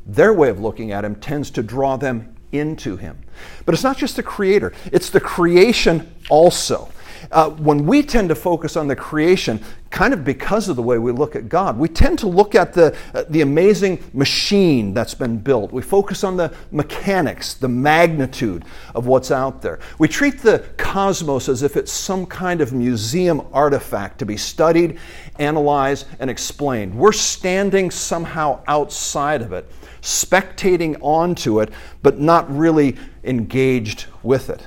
Their 0.07 0.33
way 0.33 0.49
of 0.49 0.61
looking 0.61 0.93
at 0.93 1.05
Him 1.05 1.17
tends 1.17 1.51
to 1.53 1.63
draw 1.63 1.97
them 1.97 2.35
into 2.53 2.97
Him. 2.97 3.19
But 3.65 3.75
it's 3.75 3.85
not 3.85 3.97
just 3.97 4.17
the 4.17 4.23
Creator, 4.23 4.73
it's 4.93 5.11
the 5.11 5.21
creation 5.21 6.15
also. 6.29 6.91
Uh, 7.31 7.51
when 7.51 7.87
we 7.87 8.03
tend 8.03 8.29
to 8.29 8.35
focus 8.35 8.77
on 8.77 8.89
the 8.89 8.97
creation, 8.97 9.61
kind 9.91 10.15
of 10.15 10.25
because 10.25 10.69
of 10.69 10.77
the 10.77 10.83
way 10.83 10.99
we 10.99 11.13
look 11.13 11.37
at 11.37 11.49
God, 11.49 11.79
we 11.79 11.89
tend 11.89 12.19
to 12.21 12.27
look 12.27 12.55
at 12.55 12.73
the, 12.73 12.97
uh, 13.15 13.25
the 13.29 13.43
amazing 13.43 14.03
machine 14.13 14.95
that's 14.95 15.15
been 15.15 15.39
built. 15.39 15.73
We 15.73 15.83
focus 15.83 16.25
on 16.25 16.37
the 16.37 16.53
mechanics, 16.71 17.55
the 17.55 17.69
magnitude 17.69 18.65
of 18.95 19.07
what's 19.07 19.31
out 19.31 19.63
there. 19.63 19.79
We 19.99 20.09
treat 20.09 20.39
the 20.39 20.65
cosmos 20.79 21.49
as 21.49 21.63
if 21.63 21.77
it's 21.77 21.93
some 21.93 22.27
kind 22.27 22.61
of 22.61 22.73
museum 22.73 23.47
artifact 23.53 24.19
to 24.21 24.27
be 24.27 24.37
studied, 24.37 24.99
analyzed, 25.39 26.07
and 26.19 26.31
explained. 26.31 26.95
We're 26.95 27.13
standing 27.13 27.91
somehow 27.91 28.63
outside 28.67 29.43
of 29.43 29.53
it, 29.53 29.71
spectating 30.01 30.97
onto 31.01 31.61
it, 31.61 31.71
but 32.03 32.19
not 32.19 32.55
really 32.55 32.97
engaged 33.25 34.07
with 34.23 34.51
it 34.51 34.67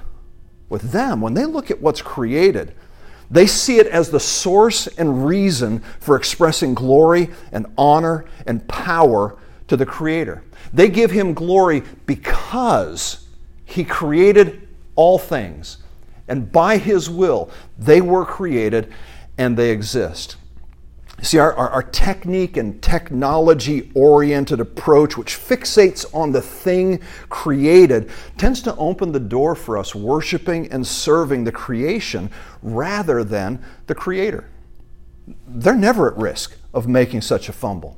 with 0.70 0.92
them, 0.92 1.22
when 1.22 1.34
they 1.34 1.46
look 1.46 1.70
at 1.70 1.82
what's 1.82 2.02
created, 2.02 2.74
they 3.30 3.48
see 3.48 3.80
it 3.80 3.88
as 3.88 4.10
the 4.10 4.20
source 4.20 4.88
and 4.88 5.26
reason 5.26 5.80
for 6.00 6.16
expressing 6.16 6.74
glory 6.74 7.30
and 7.52 7.66
honor 7.78 8.26
and 8.46 8.68
power 8.68 9.38
to 9.68 9.76
the 9.76 9.86
Creator. 9.86 10.44
They 10.74 10.90
give 10.90 11.12
Him 11.12 11.34
glory 11.34 11.84
because 12.06 13.28
He 13.66 13.84
created 13.84 14.68
all 14.96 15.18
things, 15.18 15.78
and 16.28 16.52
by 16.52 16.78
His 16.78 17.10
will, 17.10 17.50
they 17.78 18.02
were 18.02 18.26
created 18.26 18.94
and 19.38 19.58
they 19.58 19.72
exist. 19.72 20.38
See, 21.22 21.38
our, 21.40 21.54
our, 21.54 21.70
our, 21.70 21.84
technique 21.84 22.58
and 22.58 22.82
technology 22.82 23.90
oriented 23.96 24.60
approach, 24.60 25.18
which 25.18 25.36
fixates 25.36 26.06
on 26.14 26.32
the 26.32 26.42
thing 26.42 27.00
created, 27.30 28.12
tends 28.38 28.62
to 28.64 28.76
open 28.76 29.12
the 29.12 29.20
door 29.20 29.56
for 29.56 29.78
us 29.78 29.96
worshiping 29.96 30.72
and 30.72 30.86
serving 30.86 31.46
the 31.46 31.52
creation 31.52 32.30
rather 32.62 33.24
than 33.24 33.64
the 33.88 33.96
creator. 33.96 34.50
They're 35.48 35.74
never 35.74 36.12
at 36.12 36.18
risk 36.18 36.58
of 36.74 36.88
making 36.88 37.22
such 37.22 37.48
a 37.50 37.54
fumble. 37.54 37.98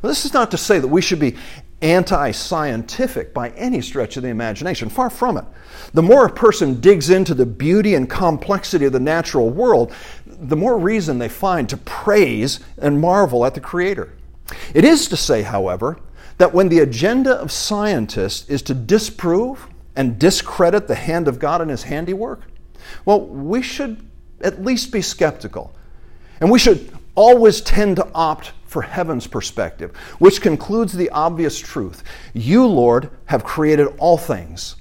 Well, 0.00 0.10
this 0.10 0.24
is 0.24 0.32
not 0.32 0.50
to 0.52 0.58
say 0.58 0.78
that 0.78 0.88
we 0.88 1.02
should 1.02 1.18
be 1.18 1.36
anti 1.84 2.30
scientific 2.30 3.34
by 3.34 3.50
any 3.50 3.80
stretch 3.80 4.16
of 4.16 4.22
the 4.22 4.30
imagination. 4.30 4.88
Far 4.88 5.10
from 5.10 5.36
it. 5.36 5.44
The 5.92 6.02
more 6.02 6.26
a 6.26 6.32
person 6.32 6.80
digs 6.80 7.10
into 7.10 7.34
the 7.34 7.46
beauty 7.46 7.94
and 7.94 8.08
complexity 8.08 8.86
of 8.86 8.92
the 8.92 9.00
natural 9.00 9.50
world, 9.50 9.92
the 10.38 10.56
more 10.56 10.78
reason 10.78 11.18
they 11.18 11.28
find 11.28 11.68
to 11.68 11.76
praise 11.76 12.60
and 12.78 13.00
marvel 13.00 13.44
at 13.44 13.54
the 13.54 13.60
Creator. 13.60 14.12
It 14.74 14.84
is 14.84 15.08
to 15.08 15.16
say, 15.16 15.42
however, 15.42 15.98
that 16.38 16.52
when 16.52 16.68
the 16.68 16.80
agenda 16.80 17.32
of 17.34 17.52
scientists 17.52 18.48
is 18.48 18.62
to 18.62 18.74
disprove 18.74 19.68
and 19.96 20.18
discredit 20.18 20.88
the 20.88 20.94
hand 20.94 21.28
of 21.28 21.38
God 21.38 21.60
and 21.60 21.70
His 21.70 21.84
handiwork, 21.84 22.42
well, 23.04 23.20
we 23.20 23.62
should 23.62 24.06
at 24.40 24.62
least 24.62 24.92
be 24.92 25.00
skeptical. 25.00 25.74
And 26.40 26.50
we 26.50 26.58
should 26.58 26.90
always 27.14 27.60
tend 27.60 27.96
to 27.96 28.08
opt 28.14 28.52
for 28.66 28.82
heaven's 28.82 29.26
perspective, 29.26 29.96
which 30.18 30.40
concludes 30.40 30.92
the 30.92 31.10
obvious 31.10 31.58
truth 31.58 32.02
You, 32.32 32.66
Lord, 32.66 33.10
have 33.26 33.44
created 33.44 33.86
all 33.98 34.18
things, 34.18 34.76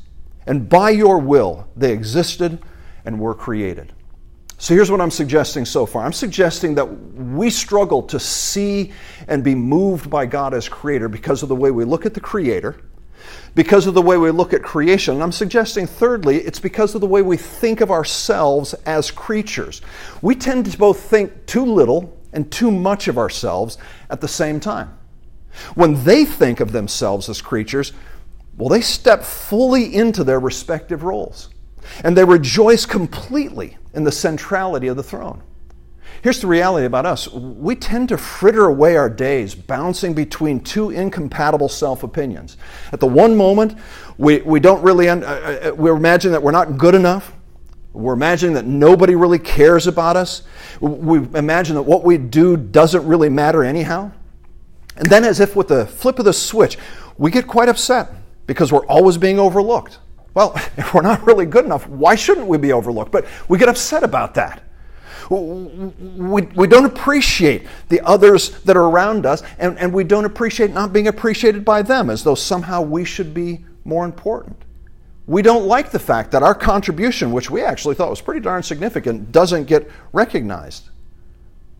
and 0.48 0.68
by 0.68 0.90
your 0.90 1.20
will 1.20 1.68
they 1.76 1.94
existed 1.94 2.60
and 3.06 3.20
were 3.20 3.36
created. 3.36 3.94
So 4.64 4.74
here's 4.74 4.90
what 4.90 5.02
I'm 5.02 5.12
suggesting 5.12 5.66
so 5.66 5.86
far. 5.86 6.06
I'm 6.06 6.14
suggesting 6.14 6.74
that 6.76 6.86
we 6.86 7.50
struggle 7.50 8.02
to 8.04 8.18
see 8.18 8.94
and 9.28 9.44
be 9.44 9.54
moved 9.54 10.10
by 10.10 10.26
God 10.26 10.54
as 10.54 10.70
creator 10.70 11.10
because 11.10 11.44
of 11.44 11.50
the 11.50 11.56
way 11.56 11.70
we 11.70 11.84
look 11.84 12.06
at 12.06 12.14
the 12.14 12.22
creator, 12.22 12.78
because 13.56 13.88
of 13.88 13.94
the 13.94 14.02
way 14.02 14.16
we 14.16 14.32
look 14.32 14.54
at 14.54 14.64
creation. 14.64 15.16
And 15.16 15.24
I'm 15.24 15.34
suggesting, 15.34 15.86
thirdly, 15.86 16.38
it's 16.38 16.62
because 16.62 16.96
of 16.96 17.02
the 17.02 17.08
way 17.08 17.22
we 17.22 17.36
think 17.36 17.82
of 17.82 17.92
ourselves 17.92 18.74
as 18.86 19.12
creatures. 19.12 19.82
We 20.22 20.34
tend 20.34 20.72
to 20.72 20.78
both 20.78 21.02
think 21.02 21.46
too 21.46 21.66
little 21.66 22.18
and 22.32 22.50
too 22.50 22.72
much 22.72 23.10
of 23.10 23.18
ourselves 23.18 23.78
at 24.10 24.22
the 24.22 24.30
same 24.30 24.62
time. 24.62 24.98
When 25.76 26.06
they 26.06 26.24
think 26.24 26.62
of 26.62 26.72
themselves 26.72 27.28
as 27.28 27.42
creatures, 27.42 27.92
well, 28.56 28.70
they 28.70 28.80
step 28.80 29.24
fully 29.24 29.94
into 29.94 30.24
their 30.24 30.40
respective 30.40 31.04
roles. 31.04 31.50
And 32.04 32.18
they 32.18 32.24
rejoice 32.24 32.86
completely 32.86 33.78
in 33.94 34.04
the 34.04 34.12
centrality 34.12 34.88
of 34.88 34.98
the 34.98 35.04
throne. 35.04 35.42
Here's 36.22 36.40
the 36.40 36.48
reality 36.48 36.86
about 36.86 37.06
us 37.06 37.28
we 37.28 37.76
tend 37.76 38.10
to 38.10 38.18
fritter 38.18 38.66
away 38.66 38.96
our 38.96 39.10
days 39.10 39.56
bouncing 39.56 40.14
between 40.14 40.62
two 40.62 40.90
incompatible 40.90 41.68
self 41.68 42.04
opinions. 42.04 42.56
At 42.94 43.02
the 43.02 43.08
one 43.08 43.36
moment, 43.36 43.78
we, 44.18 44.42
we 44.42 44.62
don't 44.62 44.82
really, 44.82 45.10
un- 45.10 45.24
uh, 45.24 45.72
uh, 45.72 45.76
we 45.76 45.90
imagine 45.92 46.32
that 46.32 46.42
we're 46.42 46.52
not 46.52 46.78
good 46.78 46.96
enough. 46.96 47.34
We're 47.92 48.14
imagining 48.14 48.56
that 48.56 48.66
nobody 48.66 49.16
really 49.16 49.38
cares 49.38 49.86
about 49.86 50.16
us. 50.16 50.44
We 50.80 51.20
imagine 51.38 51.76
that 51.76 51.84
what 51.84 52.04
we 52.04 52.18
do 52.18 52.56
doesn't 52.58 53.06
really 53.06 53.30
matter 53.30 53.64
anyhow. 53.64 54.12
And 54.96 55.08
then, 55.08 55.24
as 55.26 55.40
if 55.40 55.56
with 55.56 55.68
the 55.68 55.86
flip 55.86 56.20
of 56.20 56.26
the 56.26 56.34
switch, 56.34 56.78
we 57.18 57.32
get 57.32 57.48
quite 57.48 57.68
upset 57.68 58.12
because 58.48 58.72
we're 58.72 58.86
always 58.86 59.18
being 59.18 59.40
overlooked. 59.40 60.00
Well, 60.34 60.54
if 60.78 60.94
we're 60.94 61.02
not 61.02 61.26
really 61.26 61.46
good 61.46 61.66
enough, 61.66 61.88
why 61.88 62.16
shouldn't 62.16 62.48
we 62.48 62.58
be 62.58 62.74
overlooked? 62.74 63.12
But 63.12 63.26
we 63.48 63.58
get 63.58 63.70
upset 63.70 64.04
about 64.04 64.34
that. 64.36 64.64
We, 65.30 66.42
we 66.42 66.68
don't 66.68 66.86
appreciate 66.86 67.66
the 67.90 68.02
others 68.02 68.62
that 68.64 68.76
are 68.76 68.90
around 68.90 69.26
us, 69.26 69.42
and, 69.58 69.78
and 69.80 69.94
we 69.94 70.04
don't 70.04 70.26
appreciate 70.26 70.72
not 70.72 70.92
being 70.92 71.08
appreciated 71.08 71.64
by 71.64 71.82
them 71.82 72.10
as 72.10 72.24
though 72.24 72.36
somehow 72.36 72.82
we 72.82 73.06
should 73.06 73.34
be 73.34 73.64
more 73.86 74.06
important. 74.06 74.58
We 75.26 75.42
don't 75.42 75.66
like 75.66 75.92
the 75.92 76.00
fact 76.00 76.32
that 76.32 76.44
our 76.44 76.54
contribution, 76.54 77.32
which 77.32 77.50
we 77.50 77.62
actually 77.62 77.96
thought 77.96 78.10
was 78.10 78.20
pretty 78.20 78.42
darn 78.42 78.64
significant, 78.64 79.32
doesn't 79.32 79.66
get 79.66 79.90
recognized. 80.12 80.90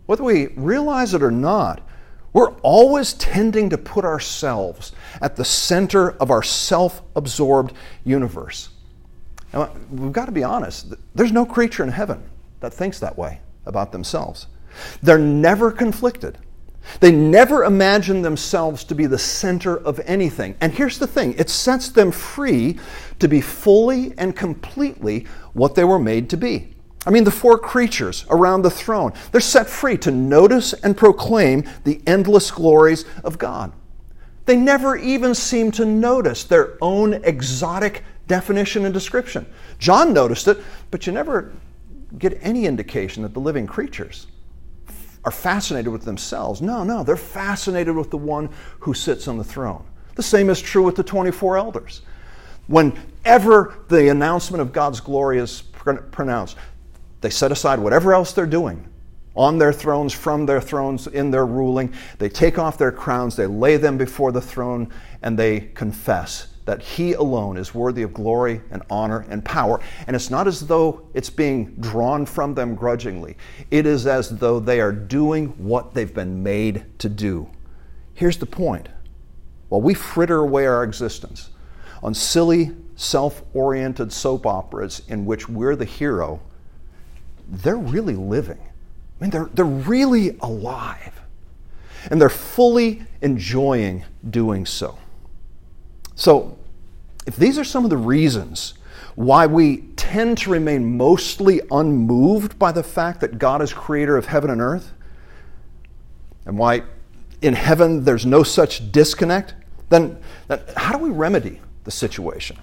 Whether 0.06 0.24
we 0.24 0.48
realize 0.56 1.14
it 1.14 1.22
or 1.22 1.32
not, 1.32 1.86
we're 2.34 2.52
always 2.62 3.14
tending 3.14 3.70
to 3.70 3.78
put 3.78 4.04
ourselves 4.04 4.92
at 5.22 5.36
the 5.36 5.46
center 5.46 6.12
of 6.14 6.32
our 6.32 6.44
self 6.44 7.02
absorbed 7.16 7.74
universe. 8.04 8.70
Now, 9.54 9.72
we've 9.92 10.12
got 10.12 10.26
to 10.26 10.32
be 10.32 10.44
honest, 10.44 10.94
there's 11.14 11.32
no 11.32 11.46
creature 11.46 11.84
in 11.84 11.90
heaven 11.90 12.24
that 12.60 12.74
thinks 12.74 13.00
that 13.00 13.18
way 13.18 13.40
about 13.66 13.92
themselves. 13.92 14.48
They're 15.04 15.20
never 15.20 15.72
conflicted. 15.72 16.40
They 17.00 17.12
never 17.12 17.64
imagine 17.64 18.22
themselves 18.22 18.84
to 18.86 18.96
be 18.96 19.06
the 19.06 19.18
center 19.18 19.78
of 19.78 20.02
anything. 20.06 20.56
And 20.60 20.74
here's 20.74 21.00
the 21.00 21.08
thing 21.08 21.34
it 21.38 21.50
sets 21.50 21.90
them 21.90 22.12
free 22.12 22.80
to 23.20 23.28
be 23.28 23.42
fully 23.42 24.14
and 24.18 24.36
completely 24.36 25.28
what 25.54 25.76
they 25.76 25.84
were 25.84 26.00
made 26.00 26.30
to 26.32 26.38
be. 26.38 26.73
I 27.06 27.10
mean, 27.10 27.24
the 27.24 27.32
four 27.32 27.58
creatures 27.58 28.26
around 28.30 28.62
the 28.62 28.70
throne, 28.70 29.14
they're 29.32 29.42
set 29.42 29.68
free 29.68 29.98
to 30.00 30.12
notice 30.12 30.74
and 30.74 30.96
proclaim 30.96 31.66
the 31.84 32.02
endless 32.08 32.50
glories 32.50 33.06
of 33.24 33.38
God. 33.38 33.74
They 34.46 34.56
never 34.56 34.96
even 34.96 35.36
seem 35.36 35.72
to 35.72 35.86
notice 35.86 36.44
their 36.44 36.78
own 36.82 37.14
exotic 37.24 38.04
definition 38.28 38.86
and 38.86 38.94
description. 38.94 39.46
John 39.80 40.14
noticed 40.14 40.48
it, 40.48 40.60
but 40.92 41.06
you 41.06 41.14
never 41.14 41.52
get 42.18 42.38
any 42.42 42.66
indication 42.66 43.24
that 43.24 43.34
the 43.34 43.40
living 43.40 43.68
creatures 43.68 44.28
are 45.26 45.32
fascinated 45.32 45.92
with 45.92 46.04
themselves. 46.04 46.62
No, 46.62 46.84
no, 46.84 47.04
they're 47.04 47.16
fascinated 47.16 47.96
with 47.96 48.12
the 48.12 48.18
one 48.18 48.50
who 48.80 48.94
sits 48.94 49.28
on 49.28 49.38
the 49.38 49.44
throne. 49.44 49.84
The 50.16 50.24
same 50.24 50.50
is 50.50 50.62
true 50.62 50.84
with 50.84 50.96
the 50.96 51.04
24 51.04 51.58
elders. 51.58 52.02
Whenever 52.68 53.76
the 53.88 54.10
announcement 54.10 54.62
of 54.62 54.72
God's 54.72 55.00
glory 55.00 55.40
is 55.40 55.62
pronounced, 55.62 56.58
they 57.24 57.30
set 57.30 57.54
aside 57.54 57.80
whatever 57.80 58.14
else 58.14 58.34
they're 58.34 58.46
doing 58.46 58.86
on 59.36 59.58
their 59.58 59.72
thrones, 59.74 60.12
from 60.14 60.46
their 60.46 60.60
thrones, 60.60 61.08
in 61.08 61.32
their 61.32 61.46
ruling. 61.46 61.94
They 62.20 62.28
take 62.28 62.60
off 62.60 62.78
their 62.78 62.92
crowns, 62.92 63.38
they 63.38 63.48
lay 63.48 63.78
them 63.78 63.98
before 63.98 64.34
the 64.34 64.42
throne, 64.42 64.92
and 65.22 65.40
they 65.40 65.72
confess 65.74 66.50
that 66.66 66.82
He 66.82 67.14
alone 67.14 67.56
is 67.56 67.74
worthy 67.74 68.04
of 68.04 68.14
glory 68.14 68.62
and 68.72 68.84
honor 68.90 69.26
and 69.30 69.44
power. 69.44 69.80
And 70.06 70.18
it's 70.18 70.30
not 70.30 70.48
as 70.48 70.68
though 70.68 71.08
it's 71.14 71.30
being 71.30 71.76
drawn 71.80 72.26
from 72.26 72.54
them 72.56 72.76
grudgingly, 72.76 73.38
it 73.72 73.86
is 73.86 74.06
as 74.06 74.30
though 74.30 74.60
they 74.60 74.82
are 74.82 74.92
doing 74.92 75.48
what 75.58 75.94
they've 75.94 76.14
been 76.14 76.44
made 76.44 76.86
to 77.00 77.08
do. 77.08 77.50
Here's 78.14 78.38
the 78.38 78.46
point 78.46 78.90
while 79.70 79.82
we 79.82 79.94
fritter 79.94 80.40
away 80.40 80.66
our 80.66 80.84
existence 80.84 81.52
on 82.04 82.14
silly, 82.14 82.72
self 82.96 83.44
oriented 83.54 84.12
soap 84.12 84.46
operas 84.46 85.02
in 85.08 85.26
which 85.26 85.48
we're 85.48 85.78
the 85.78 85.86
hero, 85.86 86.42
they're 87.48 87.78
really 87.78 88.16
living. 88.16 88.60
I 88.60 89.24
mean, 89.24 89.30
they're, 89.30 89.50
they're 89.54 89.66
really 89.66 90.38
alive. 90.40 91.22
And 92.10 92.20
they're 92.20 92.30
fully 92.30 93.04
enjoying 93.22 94.04
doing 94.30 94.66
so. 94.66 94.98
So, 96.16 96.58
if 97.26 97.38
these 97.38 97.58
are 97.58 97.64
some 97.64 97.86
of 97.86 97.90
the 97.90 97.98
reasons 97.98 98.74
why 99.16 99.46
we 99.46 99.78
tend 99.96 100.38
to 100.40 100.50
remain 100.50 100.98
mostly 100.98 101.62
unmoved 101.72 102.60
by 102.60 102.72
the 102.72 102.84
fact 102.84 103.22
that 103.22 103.40
God 103.40 103.62
is 103.62 103.72
creator 103.72 104.18
of 104.18 104.26
heaven 104.26 104.50
and 104.50 104.60
earth, 104.60 104.92
and 106.46 106.58
why 106.58 106.84
in 107.42 107.54
heaven 107.54 108.04
there's 108.04 108.26
no 108.26 108.44
such 108.44 108.92
disconnect, 108.92 109.54
then, 109.90 110.18
then 110.48 110.60
how 110.76 110.92
do 110.92 110.98
we 110.98 111.10
remedy 111.10 111.62
the 111.84 111.92
situation? 111.92 112.58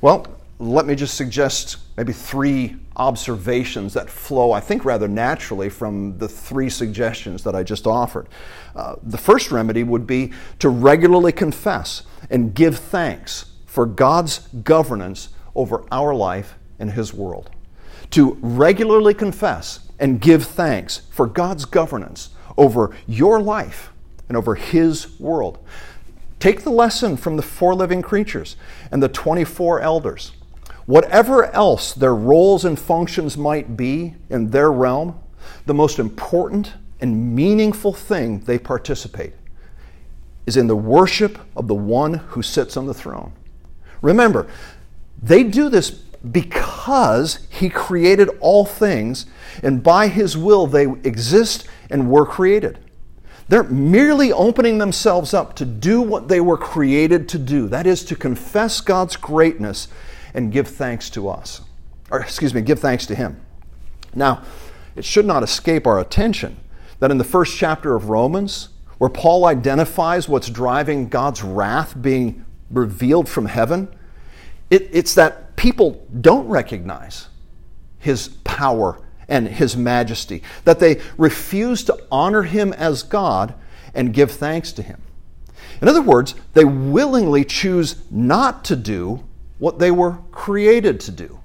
Well, 0.00 0.26
let 0.58 0.86
me 0.86 0.94
just 0.94 1.16
suggest 1.16 1.76
maybe 1.96 2.12
three 2.12 2.76
observations 2.96 3.92
that 3.94 4.08
flow, 4.08 4.52
I 4.52 4.60
think, 4.60 4.84
rather 4.84 5.06
naturally 5.06 5.68
from 5.68 6.16
the 6.18 6.28
three 6.28 6.70
suggestions 6.70 7.44
that 7.44 7.54
I 7.54 7.62
just 7.62 7.86
offered. 7.86 8.28
Uh, 8.74 8.96
the 9.02 9.18
first 9.18 9.50
remedy 9.50 9.82
would 9.82 10.06
be 10.06 10.32
to 10.60 10.68
regularly 10.68 11.32
confess 11.32 12.02
and 12.30 12.54
give 12.54 12.78
thanks 12.78 13.52
for 13.66 13.84
God's 13.84 14.38
governance 14.64 15.28
over 15.54 15.84
our 15.92 16.14
life 16.14 16.54
and 16.78 16.90
His 16.90 17.12
world. 17.12 17.50
To 18.10 18.38
regularly 18.40 19.14
confess 19.14 19.80
and 19.98 20.20
give 20.20 20.44
thanks 20.44 21.02
for 21.10 21.26
God's 21.26 21.64
governance 21.64 22.30
over 22.56 22.96
your 23.06 23.40
life 23.42 23.90
and 24.28 24.36
over 24.36 24.54
His 24.54 25.18
world. 25.20 25.58
Take 26.38 26.62
the 26.62 26.70
lesson 26.70 27.16
from 27.16 27.36
the 27.36 27.42
four 27.42 27.74
living 27.74 28.02
creatures 28.02 28.56
and 28.90 29.02
the 29.02 29.08
24 29.08 29.80
elders. 29.80 30.32
Whatever 30.86 31.46
else 31.52 31.92
their 31.92 32.14
roles 32.14 32.64
and 32.64 32.78
functions 32.78 33.36
might 33.36 33.76
be 33.76 34.14
in 34.30 34.50
their 34.50 34.70
realm, 34.70 35.18
the 35.66 35.74
most 35.74 35.98
important 35.98 36.74
and 37.00 37.34
meaningful 37.34 37.92
thing 37.92 38.40
they 38.40 38.58
participate 38.58 39.34
is 40.46 40.56
in 40.56 40.68
the 40.68 40.76
worship 40.76 41.38
of 41.56 41.66
the 41.66 41.74
one 41.74 42.14
who 42.14 42.42
sits 42.42 42.76
on 42.76 42.86
the 42.86 42.94
throne. 42.94 43.32
Remember, 44.00 44.46
they 45.20 45.42
do 45.42 45.68
this 45.68 45.90
because 45.90 47.46
he 47.50 47.68
created 47.68 48.28
all 48.40 48.64
things, 48.64 49.26
and 49.62 49.82
by 49.82 50.06
his 50.08 50.36
will 50.36 50.66
they 50.66 50.84
exist 51.02 51.66
and 51.90 52.10
were 52.10 52.26
created. 52.26 52.78
They're 53.48 53.64
merely 53.64 54.32
opening 54.32 54.78
themselves 54.78 55.34
up 55.34 55.54
to 55.56 55.64
do 55.64 56.00
what 56.00 56.28
they 56.28 56.40
were 56.40 56.56
created 56.56 57.28
to 57.30 57.38
do 57.38 57.68
that 57.68 57.86
is, 57.86 58.04
to 58.04 58.16
confess 58.16 58.80
God's 58.80 59.16
greatness 59.16 59.88
and 60.36 60.52
give 60.52 60.68
thanks 60.68 61.10
to 61.10 61.28
us. 61.28 61.62
Or, 62.10 62.20
excuse 62.20 62.54
me, 62.54 62.60
give 62.60 62.78
thanks 62.78 63.06
to 63.06 63.16
Him. 63.16 63.40
Now, 64.14 64.42
it 64.94 65.04
should 65.04 65.26
not 65.26 65.42
escape 65.42 65.86
our 65.86 65.98
attention 65.98 66.56
that 67.00 67.10
in 67.10 67.18
the 67.18 67.24
first 67.24 67.56
chapter 67.56 67.96
of 67.96 68.08
Romans, 68.08 68.68
where 68.98 69.10
Paul 69.10 69.46
identifies 69.46 70.28
what's 70.28 70.48
driving 70.48 71.08
God's 71.08 71.42
wrath 71.42 72.00
being 72.00 72.44
revealed 72.70 73.28
from 73.28 73.46
heaven, 73.46 73.88
it, 74.70 74.88
it's 74.92 75.14
that 75.14 75.56
people 75.56 76.06
don't 76.20 76.46
recognize 76.46 77.28
His 77.98 78.28
power 78.44 79.00
and 79.28 79.48
his 79.48 79.76
majesty, 79.76 80.42
that 80.64 80.78
they 80.78 81.00
refuse 81.16 81.84
to 81.84 81.98
honor 82.10 82.42
him 82.42 82.72
as 82.72 83.02
God 83.02 83.54
and 83.94 84.12
give 84.12 84.30
thanks 84.30 84.72
to 84.72 84.82
him. 84.82 85.02
In 85.80 85.88
other 85.88 86.02
words, 86.02 86.34
they 86.54 86.64
willingly 86.64 87.44
choose 87.44 88.02
not 88.10 88.64
to 88.66 88.76
do 88.76 89.25
what 89.58 89.78
they 89.78 89.90
were 89.90 90.18
created 90.30 91.00
to 91.00 91.10
do. 91.10 91.38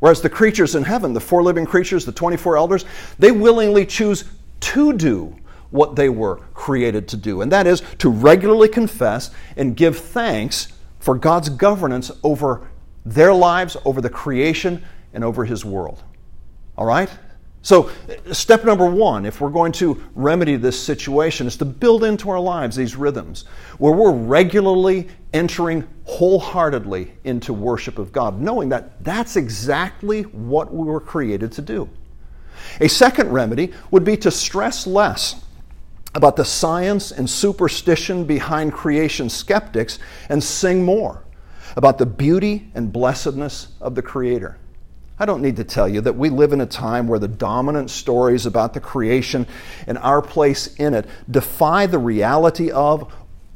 Whereas 0.00 0.20
the 0.20 0.30
creatures 0.30 0.74
in 0.74 0.82
heaven, 0.84 1.12
the 1.14 1.20
four 1.20 1.42
living 1.42 1.64
creatures, 1.64 2.04
the 2.04 2.12
24 2.12 2.56
elders, 2.56 2.84
they 3.18 3.32
willingly 3.32 3.86
choose 3.86 4.24
to 4.60 4.92
do 4.92 5.34
what 5.70 5.96
they 5.96 6.08
were 6.08 6.36
created 6.54 7.08
to 7.08 7.16
do, 7.16 7.40
and 7.40 7.50
that 7.50 7.66
is 7.66 7.82
to 7.98 8.08
regularly 8.08 8.68
confess 8.68 9.30
and 9.56 9.76
give 9.76 9.98
thanks 9.98 10.68
for 11.00 11.16
God's 11.16 11.48
governance 11.48 12.10
over 12.22 12.68
their 13.04 13.34
lives, 13.34 13.76
over 13.84 14.00
the 14.00 14.10
creation, 14.10 14.84
and 15.12 15.24
over 15.24 15.44
His 15.44 15.64
world. 15.64 16.02
All 16.78 16.86
right? 16.86 17.10
So, 17.64 17.90
step 18.30 18.66
number 18.66 18.84
one, 18.84 19.24
if 19.24 19.40
we're 19.40 19.48
going 19.48 19.72
to 19.72 20.00
remedy 20.14 20.56
this 20.56 20.78
situation, 20.78 21.46
is 21.46 21.56
to 21.56 21.64
build 21.64 22.04
into 22.04 22.28
our 22.28 22.38
lives 22.38 22.76
these 22.76 22.94
rhythms 22.94 23.46
where 23.78 23.94
we're 23.94 24.12
regularly 24.12 25.08
entering 25.32 25.88
wholeheartedly 26.04 27.14
into 27.24 27.54
worship 27.54 27.98
of 27.98 28.12
God, 28.12 28.38
knowing 28.38 28.68
that 28.68 29.02
that's 29.02 29.36
exactly 29.36 30.24
what 30.24 30.74
we 30.74 30.84
were 30.84 31.00
created 31.00 31.52
to 31.52 31.62
do. 31.62 31.88
A 32.82 32.88
second 32.88 33.32
remedy 33.32 33.72
would 33.90 34.04
be 34.04 34.18
to 34.18 34.30
stress 34.30 34.86
less 34.86 35.42
about 36.14 36.36
the 36.36 36.44
science 36.44 37.12
and 37.12 37.28
superstition 37.28 38.26
behind 38.26 38.74
creation 38.74 39.30
skeptics 39.30 39.98
and 40.28 40.44
sing 40.44 40.84
more 40.84 41.24
about 41.76 41.96
the 41.96 42.04
beauty 42.04 42.70
and 42.74 42.92
blessedness 42.92 43.68
of 43.80 43.94
the 43.94 44.02
Creator. 44.02 44.58
I 45.18 45.26
don't 45.26 45.42
need 45.42 45.56
to 45.56 45.64
tell 45.64 45.88
you 45.88 46.00
that 46.00 46.16
we 46.16 46.28
live 46.28 46.52
in 46.52 46.60
a 46.60 46.66
time 46.66 47.06
where 47.06 47.20
the 47.20 47.28
dominant 47.28 47.90
stories 47.90 48.46
about 48.46 48.74
the 48.74 48.80
creation 48.80 49.46
and 49.86 49.96
our 49.98 50.20
place 50.20 50.74
in 50.74 50.92
it 50.92 51.06
defy 51.30 51.86
the 51.86 51.98
reality 51.98 52.70
of, 52.70 53.12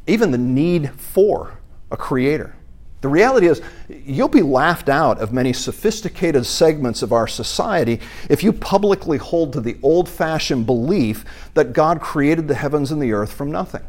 even 0.06 0.30
the 0.30 0.38
need 0.38 0.92
for, 0.92 1.58
a 1.90 1.96
creator. 1.96 2.54
The 3.00 3.08
reality 3.08 3.46
is, 3.46 3.62
you'll 3.88 4.28
be 4.28 4.42
laughed 4.42 4.88
out 4.88 5.20
of 5.20 5.32
many 5.32 5.52
sophisticated 5.52 6.46
segments 6.46 7.02
of 7.02 7.12
our 7.12 7.28
society 7.28 8.00
if 8.28 8.42
you 8.42 8.52
publicly 8.52 9.18
hold 9.18 9.52
to 9.52 9.60
the 9.60 9.78
old 9.82 10.08
fashioned 10.08 10.66
belief 10.66 11.24
that 11.54 11.72
God 11.72 12.00
created 12.00 12.48
the 12.48 12.54
heavens 12.54 12.90
and 12.90 13.00
the 13.00 13.12
earth 13.12 13.32
from 13.32 13.52
nothing. 13.52 13.82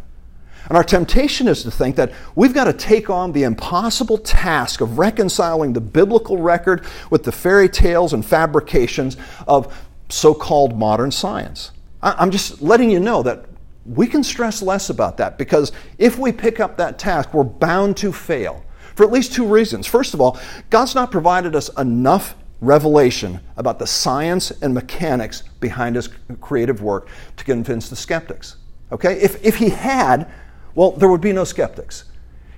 And 0.70 0.78
our 0.78 0.84
temptation 0.84 1.48
is 1.48 1.64
to 1.64 1.72
think 1.72 1.96
that 1.96 2.14
we've 2.36 2.54
got 2.54 2.66
to 2.66 2.74
take 2.74 3.10
on 3.10 3.32
the 3.32 3.44
impossible 3.44 4.20
task 4.20 4.82
of 4.82 5.00
reconciling 5.00 5.74
the 5.74 5.82
biblical 5.82 6.38
record 6.38 6.86
with 7.10 7.24
the 7.24 7.32
fairy 7.32 7.68
tales 7.68 8.14
and 8.14 8.24
fabrications 8.24 9.18
of 9.48 9.76
so 10.10 10.34
called 10.34 10.78
modern 10.78 11.12
science. 11.12 11.72
I'm 12.02 12.32
just 12.32 12.62
letting 12.62 12.92
you 12.92 13.00
know 13.00 13.24
that 13.24 13.46
we 13.86 14.06
can 14.06 14.24
stress 14.24 14.62
less 14.62 14.90
about 14.90 15.18
that 15.18 15.38
because 15.38 15.72
if 15.98 16.20
we 16.20 16.32
pick 16.32 16.60
up 16.60 16.78
that 16.78 17.00
task, 17.00 17.34
we're 17.34 17.44
bound 17.44 17.98
to 17.98 18.14
fail 18.14 18.64
for 18.96 19.04
at 19.04 19.12
least 19.12 19.34
two 19.34 19.46
reasons. 19.46 19.88
First 19.88 20.14
of 20.14 20.22
all, 20.22 20.40
God's 20.70 20.94
not 20.94 21.10
provided 21.10 21.56
us 21.56 21.70
enough 21.78 22.36
revelation 22.62 23.40
about 23.58 23.80
the 23.80 23.88
science 23.88 24.52
and 24.62 24.74
mechanics 24.74 25.44
behind 25.60 25.96
his 25.96 26.10
creative 26.42 26.82
work 26.82 27.08
to 27.38 27.44
convince 27.44 27.90
the 27.90 27.96
skeptics. 27.96 28.58
Okay? 28.92 29.20
If, 29.22 29.44
if 29.44 29.56
he 29.56 29.70
had, 29.70 30.30
well, 30.76 30.92
there 30.92 31.10
would 31.10 31.22
be 31.22 31.34
no 31.34 31.44
skeptics. 31.44 32.06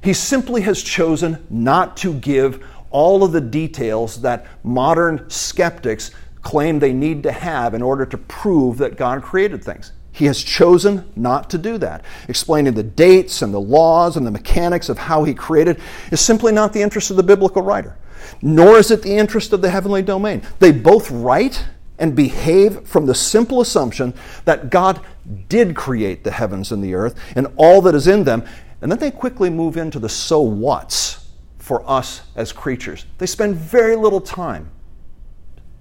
He 0.03 0.13
simply 0.13 0.61
has 0.61 0.81
chosen 0.81 1.45
not 1.49 1.95
to 1.97 2.13
give 2.13 2.65
all 2.89 3.23
of 3.23 3.31
the 3.31 3.41
details 3.41 4.21
that 4.21 4.45
modern 4.63 5.29
skeptics 5.29 6.11
claim 6.41 6.79
they 6.79 6.93
need 6.93 7.23
to 7.23 7.31
have 7.31 7.73
in 7.73 7.81
order 7.81 8.05
to 8.05 8.17
prove 8.17 8.77
that 8.79 8.97
God 8.97 9.21
created 9.21 9.63
things. 9.63 9.91
He 10.11 10.25
has 10.25 10.43
chosen 10.43 11.09
not 11.15 11.49
to 11.51 11.57
do 11.57 11.77
that. 11.77 12.03
Explaining 12.27 12.73
the 12.73 12.83
dates 12.83 13.41
and 13.41 13.53
the 13.53 13.61
laws 13.61 14.17
and 14.17 14.27
the 14.27 14.31
mechanics 14.31 14.89
of 14.89 14.97
how 14.97 15.23
he 15.23 15.33
created 15.33 15.79
is 16.11 16.19
simply 16.19 16.51
not 16.51 16.73
the 16.73 16.81
interest 16.81 17.11
of 17.11 17.17
the 17.17 17.23
biblical 17.23 17.61
writer, 17.61 17.95
nor 18.41 18.77
is 18.77 18.91
it 18.91 19.01
the 19.01 19.15
interest 19.15 19.53
of 19.53 19.61
the 19.61 19.69
heavenly 19.69 20.01
domain. 20.01 20.41
They 20.59 20.71
both 20.71 21.09
write 21.11 21.65
and 22.01 22.15
behave 22.15 22.85
from 22.87 23.05
the 23.05 23.15
simple 23.15 23.61
assumption 23.61 24.13
that 24.43 24.69
God 24.71 24.99
did 25.47 25.75
create 25.75 26.23
the 26.23 26.31
heavens 26.31 26.71
and 26.71 26.83
the 26.83 26.95
earth 26.95 27.17
and 27.35 27.47
all 27.55 27.81
that 27.83 27.95
is 27.95 28.07
in 28.07 28.23
them. 28.23 28.43
And 28.81 28.91
then 28.91 28.97
they 28.97 29.11
quickly 29.11 29.51
move 29.51 29.77
into 29.77 29.99
the 29.99 30.09
so 30.09 30.41
what's 30.41 31.29
for 31.59 31.87
us 31.89 32.23
as 32.35 32.51
creatures. 32.51 33.05
They 33.19 33.27
spend 33.27 33.55
very 33.55 33.95
little 33.95 34.19
time 34.19 34.71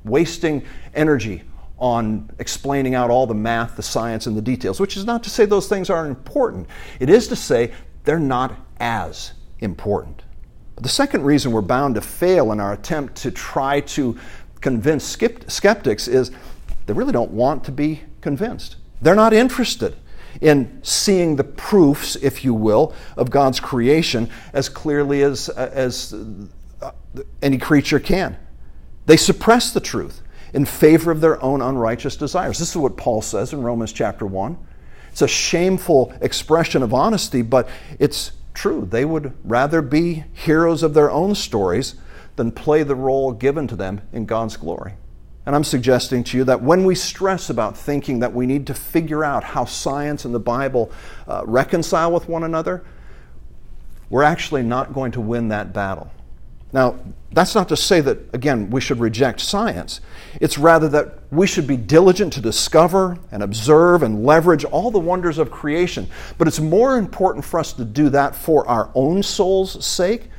wasting 0.05 0.63
energy 0.95 1.43
on 1.79 2.29
explaining 2.39 2.95
out 2.95 3.09
all 3.09 3.27
the 3.27 3.35
math, 3.35 3.77
the 3.77 3.83
science, 3.83 4.27
and 4.27 4.37
the 4.37 4.43
details, 4.43 4.79
which 4.79 4.99
is 4.99 5.07
not 5.07 5.23
to 5.25 5.31
say 5.31 5.47
those 5.47 5.69
things 5.69 5.89
aren't 5.89 6.11
important. 6.11 6.67
It 7.01 7.09
is 7.09 7.29
to 7.29 7.37
say 7.37 7.73
they're 8.05 8.19
not 8.19 8.55
as 8.79 9.33
important. 9.61 10.23
The 10.77 10.89
second 10.91 11.25
reason 11.25 11.53
we're 11.53 11.63
bound 11.63 11.95
to 11.95 12.03
fail 12.03 12.53
in 12.53 12.61
our 12.61 12.75
attempt 12.75 13.17
to 13.17 13.31
try 13.31 13.81
to 13.81 14.19
convince 14.61 15.05
skeptics 15.05 16.09
is 16.09 16.31
they 16.87 16.93
really 16.93 17.13
don't 17.13 17.31
want 17.31 17.65
to 17.65 17.73
be 17.73 18.03
convinced. 18.21 18.77
They're 19.01 19.15
not 19.15 19.33
interested 19.33 19.97
in 20.41 20.81
seeing 20.83 21.37
the 21.37 21.45
proofs, 21.45 22.17
if 22.17 22.45
you 22.45 22.55
will, 22.55 22.95
of 23.17 23.31
God's 23.31 23.61
creation 23.61 24.31
as 24.53 24.69
clearly 24.69 25.23
as, 25.23 25.49
as 25.49 26.15
uh, 26.81 26.93
any 27.43 27.59
creature 27.59 27.99
can. 27.99 28.37
They 29.07 29.17
suppress 29.17 29.73
the 29.73 29.81
truth 29.81 30.21
in 30.53 30.65
favor 30.65 31.11
of 31.11 31.21
their 31.21 31.43
own 31.43 31.63
unrighteous 31.63 32.17
desires. 32.17 32.59
This 32.59 32.71
is 32.71 32.77
what 32.77 32.97
Paul 32.97 33.23
says 33.23 33.53
in 33.53 33.63
Romans 33.63 33.93
chapter 33.93 34.27
1. 34.27 34.57
It's 35.11 35.23
a 35.23 35.29
shameful 35.29 36.15
expression 36.21 36.83
of 36.83 36.95
honesty, 36.95 37.43
but 37.43 37.69
it's 37.99 38.33
true. 38.55 38.87
They 38.89 39.05
would 39.05 39.33
rather 39.45 39.83
be 39.83 40.25
heroes 40.33 40.83
of 40.83 40.95
their 40.95 41.11
own 41.11 41.35
stories 41.35 41.95
than 42.41 42.51
play 42.51 42.83
the 42.83 42.95
role 42.95 43.33
given 43.33 43.69
to 43.69 43.77
them 43.77 44.01
in 44.15 44.25
God's 44.25 44.57
glory. 44.57 44.95
And 45.45 45.55
I'm 45.55 45.63
suggesting 45.63 46.25
to 46.25 46.39
you 46.39 46.45
that 46.45 46.63
when 46.63 46.87
we 46.87 46.95
stress 46.95 47.51
about 47.51 47.77
thinking 47.77 48.21
that 48.21 48.33
we 48.33 48.47
need 48.47 48.67
to 48.69 48.73
figure 48.73 49.23
out 49.23 49.45
how 49.45 49.67
science 49.67 50.25
and 50.25 50.35
the 50.35 50.41
Bible 50.41 50.91
uh, 51.29 51.43
reconcile 51.45 52.11
with 52.11 52.31
one 52.31 52.45
another, 52.45 52.83
we're 54.09 54.23
actually 54.23 54.63
not 54.63 54.95
going 54.95 55.13
to 55.13 55.21
win 55.21 55.49
that 55.49 55.75
battle. 55.75 56.11
Now, 56.73 56.99
that's 57.31 57.55
not 57.55 57.69
to 57.69 57.77
say 57.77 58.01
that, 58.01 58.17
again, 58.33 58.71
we 58.71 58.81
should 58.81 59.01
reject 59.01 59.41
science. 59.43 60.01
It's 60.41 60.57
rather 60.57 60.89
that 60.89 61.19
we 61.31 61.47
should 61.47 61.67
be 61.67 61.77
diligent 61.77 62.33
to 62.35 62.41
discover 62.41 63.19
and 63.31 63.43
observe 63.43 64.03
and 64.03 64.25
leverage 64.25 64.65
all 64.65 64.91
the 64.91 64.99
wonders 64.99 65.37
of 65.37 65.51
creation. 65.51 66.09
But 66.39 66.49
it's 66.49 66.61
more 66.61 66.97
important 66.97 67.45
for 67.45 67.61
us 67.61 67.75
to 67.75 67.85
do 67.85 68.09
that 68.09 68.35
for 68.35 68.67
our 68.67 68.91
own 68.95 69.23
soul's 69.23 69.85
sake 69.85 70.31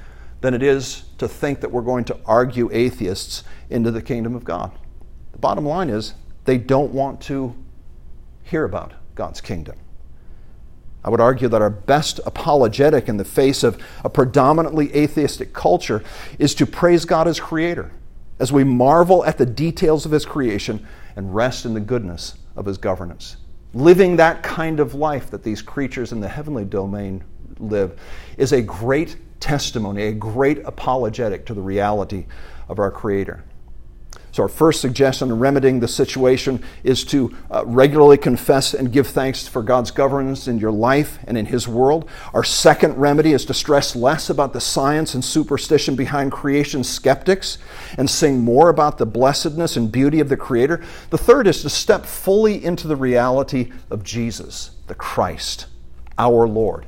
than 0.41 0.55
it 0.55 0.63
is 0.63 1.03
to 1.21 1.27
think 1.27 1.61
that 1.61 1.71
we're 1.71 1.81
going 1.81 2.03
to 2.05 2.17
argue 2.25 2.67
atheists 2.73 3.43
into 3.69 3.91
the 3.91 4.01
kingdom 4.01 4.35
of 4.35 4.43
God. 4.43 4.71
The 5.31 5.37
bottom 5.37 5.65
line 5.65 5.89
is 5.89 6.15
they 6.45 6.57
don't 6.57 6.91
want 6.91 7.21
to 7.21 7.55
hear 8.43 8.65
about 8.65 8.93
God's 9.13 9.39
kingdom. 9.39 9.77
I 11.03 11.09
would 11.09 11.21
argue 11.21 11.47
that 11.47 11.61
our 11.61 11.69
best 11.69 12.19
apologetic 12.25 13.07
in 13.07 13.17
the 13.17 13.25
face 13.25 13.63
of 13.63 13.79
a 14.03 14.09
predominantly 14.09 14.95
atheistic 14.95 15.53
culture 15.53 16.03
is 16.39 16.55
to 16.55 16.65
praise 16.65 17.05
God 17.05 17.27
as 17.27 17.39
creator 17.39 17.91
as 18.39 18.51
we 18.51 18.63
marvel 18.63 19.23
at 19.23 19.37
the 19.37 19.45
details 19.45 20.07
of 20.07 20.11
his 20.11 20.25
creation 20.25 20.87
and 21.15 21.35
rest 21.35 21.65
in 21.65 21.75
the 21.75 21.79
goodness 21.79 22.33
of 22.55 22.65
his 22.65 22.79
governance. 22.79 23.37
Living 23.75 24.15
that 24.15 24.41
kind 24.41 24.79
of 24.79 24.95
life 24.95 25.29
that 25.29 25.43
these 25.43 25.61
creatures 25.61 26.11
in 26.11 26.19
the 26.19 26.27
heavenly 26.27 26.65
domain 26.65 27.23
live 27.59 27.99
is 28.37 28.51
a 28.51 28.61
great 28.61 29.17
testimony, 29.41 30.03
a 30.03 30.13
great 30.13 30.59
apologetic 30.59 31.45
to 31.47 31.53
the 31.53 31.61
reality 31.61 32.25
of 32.69 32.79
our 32.79 32.91
creator. 32.91 33.43
So, 34.33 34.43
our 34.43 34.49
first 34.49 34.79
suggestion 34.79 35.29
in 35.29 35.39
remedying 35.39 35.81
the 35.81 35.89
situation 35.89 36.63
is 36.85 37.03
to 37.05 37.35
uh, 37.49 37.65
regularly 37.65 38.17
confess 38.17 38.73
and 38.73 38.91
give 38.91 39.07
thanks 39.07 39.45
for 39.45 39.61
God's 39.61 39.91
governance 39.91 40.47
in 40.47 40.57
your 40.57 40.71
life 40.71 41.19
and 41.25 41.37
in 41.37 41.45
His 41.45 41.67
world. 41.67 42.09
Our 42.33 42.43
second 42.43 42.95
remedy 42.95 43.33
is 43.33 43.43
to 43.45 43.53
stress 43.53 43.93
less 43.93 44.29
about 44.29 44.53
the 44.53 44.61
science 44.61 45.15
and 45.15 45.23
superstition 45.23 45.97
behind 45.97 46.31
creation 46.31 46.85
skeptics 46.85 47.57
and 47.97 48.09
sing 48.09 48.39
more 48.39 48.69
about 48.69 48.97
the 48.97 49.05
blessedness 49.05 49.75
and 49.75 49.91
beauty 49.91 50.21
of 50.21 50.29
the 50.29 50.37
Creator. 50.37 50.81
The 51.09 51.17
third 51.17 51.45
is 51.45 51.61
to 51.63 51.69
step 51.69 52.05
fully 52.05 52.63
into 52.63 52.87
the 52.87 52.95
reality 52.95 53.73
of 53.89 54.01
Jesus, 54.01 54.71
the 54.87 54.95
Christ, 54.95 55.65
our 56.17 56.47
Lord. 56.47 56.85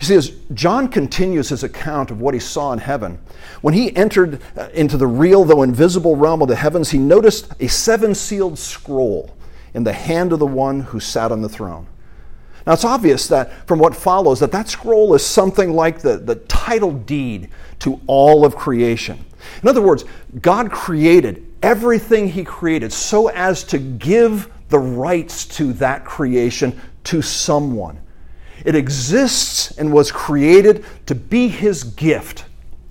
You 0.00 0.06
see, 0.06 0.14
as 0.14 0.30
John 0.52 0.88
continues 0.88 1.48
his 1.48 1.64
account 1.64 2.10
of 2.10 2.20
what 2.20 2.34
he 2.34 2.40
saw 2.40 2.72
in 2.72 2.78
heaven, 2.78 3.18
when 3.62 3.74
he 3.74 3.94
entered 3.96 4.42
uh, 4.56 4.68
into 4.74 4.96
the 4.96 5.06
real, 5.06 5.44
though 5.44 5.62
invisible 5.62 6.16
realm 6.16 6.42
of 6.42 6.48
the 6.48 6.56
heavens, 6.56 6.90
he 6.90 6.98
noticed 6.98 7.52
a 7.60 7.66
seven 7.68 8.14
sealed 8.14 8.58
scroll 8.58 9.34
in 9.74 9.84
the 9.84 9.92
hand 9.92 10.32
of 10.32 10.38
the 10.38 10.46
one 10.46 10.80
who 10.80 11.00
sat 11.00 11.32
on 11.32 11.42
the 11.42 11.48
throne. 11.48 11.86
Now, 12.66 12.72
it's 12.72 12.84
obvious 12.84 13.28
that 13.28 13.66
from 13.66 13.78
what 13.78 13.94
follows 13.94 14.40
that 14.40 14.52
that 14.52 14.68
scroll 14.68 15.14
is 15.14 15.24
something 15.24 15.72
like 15.72 16.00
the, 16.00 16.16
the 16.16 16.34
title 16.34 16.92
deed 16.92 17.48
to 17.80 18.00
all 18.06 18.44
of 18.44 18.56
creation. 18.56 19.24
In 19.62 19.68
other 19.68 19.82
words, 19.82 20.04
God 20.42 20.72
created 20.72 21.46
everything 21.62 22.28
He 22.28 22.42
created 22.42 22.92
so 22.92 23.28
as 23.28 23.62
to 23.64 23.78
give 23.78 24.50
the 24.68 24.78
rights 24.78 25.46
to 25.46 25.72
that 25.74 26.04
creation 26.04 26.78
to 27.04 27.22
someone. 27.22 28.00
It 28.64 28.74
exists 28.74 29.76
and 29.78 29.92
was 29.92 30.10
created 30.10 30.84
to 31.06 31.14
be 31.14 31.48
his 31.48 31.84
gift 31.84 32.44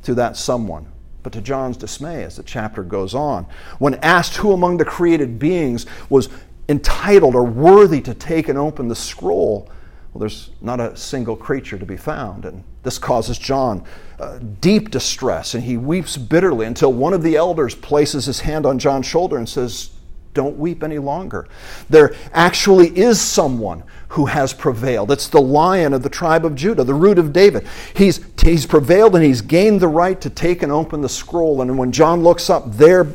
to 0.04 0.14
that 0.16 0.38
someone. 0.38 0.88
But 1.24 1.34
to 1.34 1.42
John's 1.42 1.78
dismay, 1.78 2.24
as 2.24 2.36
the 2.36 2.44
chapter 2.44 2.84
goes 2.84 3.16
on, 3.16 3.48
when 3.80 3.96
asked 3.96 4.38
who 4.38 4.52
among 4.52 4.78
the 4.78 4.86
created 4.86 5.40
beings 5.40 5.86
was 6.10 6.30
entitled 6.70 7.36
or 7.36 7.44
worthy 7.44 8.00
to 8.02 8.14
take 8.14 8.48
and 8.48 8.58
open 8.60 8.88
the 8.88 8.96
scroll, 8.96 9.70
well, 10.14 10.20
there's 10.20 10.52
not 10.62 10.80
a 10.80 10.96
single 10.96 11.36
creature 11.36 11.78
to 11.78 11.86
be 11.86 11.98
found. 11.98 12.46
And 12.46 12.64
this 12.84 12.98
causes 13.00 13.40
John 13.40 13.84
uh, 14.20 14.38
deep 14.62 14.92
distress, 14.92 15.56
and 15.56 15.64
he 15.64 15.78
weeps 15.78 16.16
bitterly 16.16 16.68
until 16.68 16.94
one 16.94 17.14
of 17.14 17.24
the 17.24 17.36
elders 17.36 17.74
places 17.74 18.26
his 18.26 18.42
hand 18.42 18.66
on 18.66 18.80
John's 18.80 19.08
shoulder 19.08 19.38
and 19.38 19.50
says, 19.50 19.90
don't 20.36 20.58
weep 20.58 20.84
any 20.84 21.00
longer. 21.00 21.48
There 21.90 22.14
actually 22.32 22.96
is 22.96 23.20
someone 23.20 23.84
who 24.10 24.28
has 24.28 24.54
prevailed. 24.54 25.10
It's 25.10 25.28
the 25.28 25.42
lion 25.42 25.94
of 25.94 26.04
the 26.04 26.10
tribe 26.10 26.46
of 26.46 26.54
Judah, 26.54 26.84
the 26.84 26.94
root 26.94 27.18
of 27.18 27.34
David. 27.34 27.68
He's, 27.96 28.24
he's 28.40 28.68
prevailed 28.68 29.16
and 29.16 29.24
he's 29.24 29.42
gained 29.42 29.82
the 29.82 29.88
right 29.88 30.22
to 30.22 30.30
take 30.30 30.62
and 30.62 30.72
open 30.72 31.02
the 31.02 31.10
scroll. 31.10 31.62
And 31.62 31.78
when 31.78 31.92
John 31.92 32.22
looks 32.22 32.50
up 32.50 32.72
there 32.74 33.08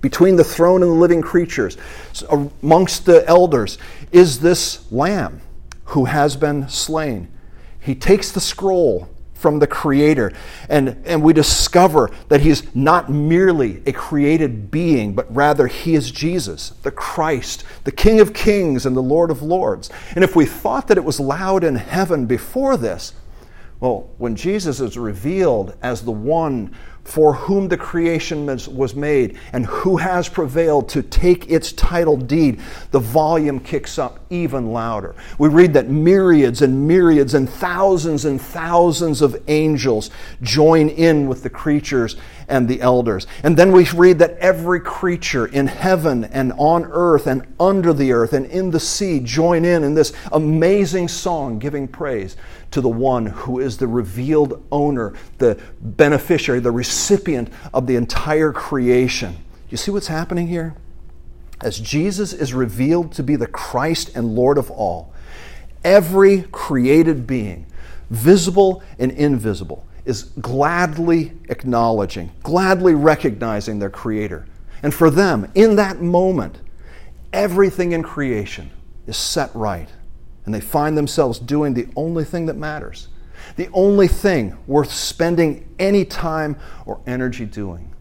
between 0.00 0.36
the 0.36 0.44
throne 0.44 0.82
and 0.82 0.90
the 0.90 0.96
living 0.96 1.22
creatures, 1.22 1.76
amongst 2.30 3.06
the 3.06 3.26
elders, 3.28 3.78
is 4.10 4.40
this 4.40 4.90
lamb 4.90 5.40
who 5.84 6.06
has 6.06 6.36
been 6.36 6.68
slain. 6.68 7.28
He 7.80 7.94
takes 7.94 8.32
the 8.32 8.40
scroll 8.40 9.08
from 9.38 9.60
the 9.60 9.66
Creator. 9.66 10.32
And, 10.68 11.00
and 11.06 11.22
we 11.22 11.32
discover 11.32 12.10
that 12.28 12.40
He's 12.40 12.74
not 12.74 13.08
merely 13.08 13.82
a 13.86 13.92
created 13.92 14.70
being, 14.70 15.14
but 15.14 15.34
rather 15.34 15.68
He 15.68 15.94
is 15.94 16.10
Jesus, 16.10 16.70
the 16.82 16.90
Christ, 16.90 17.64
the 17.84 17.92
King 17.92 18.20
of 18.20 18.34
Kings 18.34 18.84
and 18.84 18.96
the 18.96 19.02
Lord 19.02 19.30
of 19.30 19.40
Lords. 19.42 19.90
And 20.14 20.24
if 20.24 20.34
we 20.34 20.44
thought 20.44 20.88
that 20.88 20.98
it 20.98 21.04
was 21.04 21.20
loud 21.20 21.64
in 21.64 21.76
heaven 21.76 22.26
before 22.26 22.76
this, 22.76 23.12
well, 23.80 24.10
when 24.18 24.34
Jesus 24.34 24.80
is 24.80 24.98
revealed 24.98 25.76
as 25.82 26.02
the 26.02 26.10
one 26.10 26.74
for 27.08 27.32
whom 27.32 27.68
the 27.68 27.76
creation 27.76 28.44
was 28.44 28.94
made 28.94 29.38
and 29.54 29.64
who 29.64 29.96
has 29.96 30.28
prevailed 30.28 30.90
to 30.90 31.02
take 31.02 31.50
its 31.50 31.72
title 31.72 32.18
deed, 32.18 32.60
the 32.90 32.98
volume 32.98 33.58
kicks 33.58 33.98
up 33.98 34.20
even 34.28 34.72
louder. 34.72 35.14
We 35.38 35.48
read 35.48 35.72
that 35.72 35.88
myriads 35.88 36.60
and 36.60 36.86
myriads 36.86 37.32
and 37.32 37.48
thousands 37.48 38.26
and 38.26 38.38
thousands 38.38 39.22
of 39.22 39.42
angels 39.48 40.10
join 40.42 40.90
in 40.90 41.28
with 41.28 41.42
the 41.42 41.48
creatures 41.48 42.16
and 42.48 42.68
the 42.68 42.82
elders. 42.82 43.26
And 43.42 43.56
then 43.56 43.72
we 43.72 43.88
read 43.90 44.18
that 44.18 44.36
every 44.38 44.80
creature 44.80 45.46
in 45.46 45.66
heaven 45.66 46.24
and 46.24 46.52
on 46.58 46.84
earth 46.84 47.26
and 47.26 47.46
under 47.58 47.94
the 47.94 48.12
earth 48.12 48.34
and 48.34 48.44
in 48.46 48.70
the 48.70 48.80
sea 48.80 49.20
join 49.20 49.64
in 49.64 49.82
in 49.82 49.94
this 49.94 50.12
amazing 50.32 51.08
song 51.08 51.58
giving 51.58 51.88
praise 51.88 52.36
to 52.70 52.80
the 52.80 52.88
one 52.88 53.26
who 53.26 53.58
is 53.58 53.78
the 53.78 53.86
revealed 53.86 54.62
owner, 54.70 55.14
the 55.38 55.58
beneficiary, 55.80 56.60
the 56.60 56.70
recipient 56.70 57.50
of 57.72 57.86
the 57.86 57.96
entire 57.96 58.52
creation. 58.52 59.36
You 59.70 59.76
see 59.76 59.90
what's 59.90 60.08
happening 60.08 60.48
here? 60.48 60.74
As 61.60 61.78
Jesus 61.78 62.32
is 62.32 62.54
revealed 62.54 63.12
to 63.12 63.22
be 63.22 63.36
the 63.36 63.46
Christ 63.46 64.14
and 64.14 64.34
Lord 64.34 64.58
of 64.58 64.70
all, 64.70 65.12
every 65.82 66.42
created 66.52 67.26
being, 67.26 67.66
visible 68.10 68.82
and 68.98 69.10
invisible, 69.12 69.86
is 70.04 70.24
gladly 70.40 71.32
acknowledging, 71.48 72.30
gladly 72.42 72.94
recognizing 72.94 73.78
their 73.78 73.90
Creator. 73.90 74.46
And 74.82 74.94
for 74.94 75.10
them, 75.10 75.50
in 75.54 75.76
that 75.76 76.00
moment, 76.00 76.60
everything 77.32 77.92
in 77.92 78.02
creation 78.02 78.70
is 79.06 79.16
set 79.16 79.50
right 79.54 79.88
and 80.48 80.54
they 80.54 80.60
find 80.60 80.96
themselves 80.96 81.38
doing 81.38 81.74
the 81.74 81.88
only 81.94 82.24
thing 82.24 82.46
that 82.46 82.56
matters, 82.56 83.08
the 83.56 83.68
only 83.74 84.08
thing 84.08 84.56
worth 84.66 84.90
spending 84.90 85.68
any 85.78 86.06
time 86.06 86.56
or 86.86 87.02
energy 87.06 87.44
doing. 87.44 87.94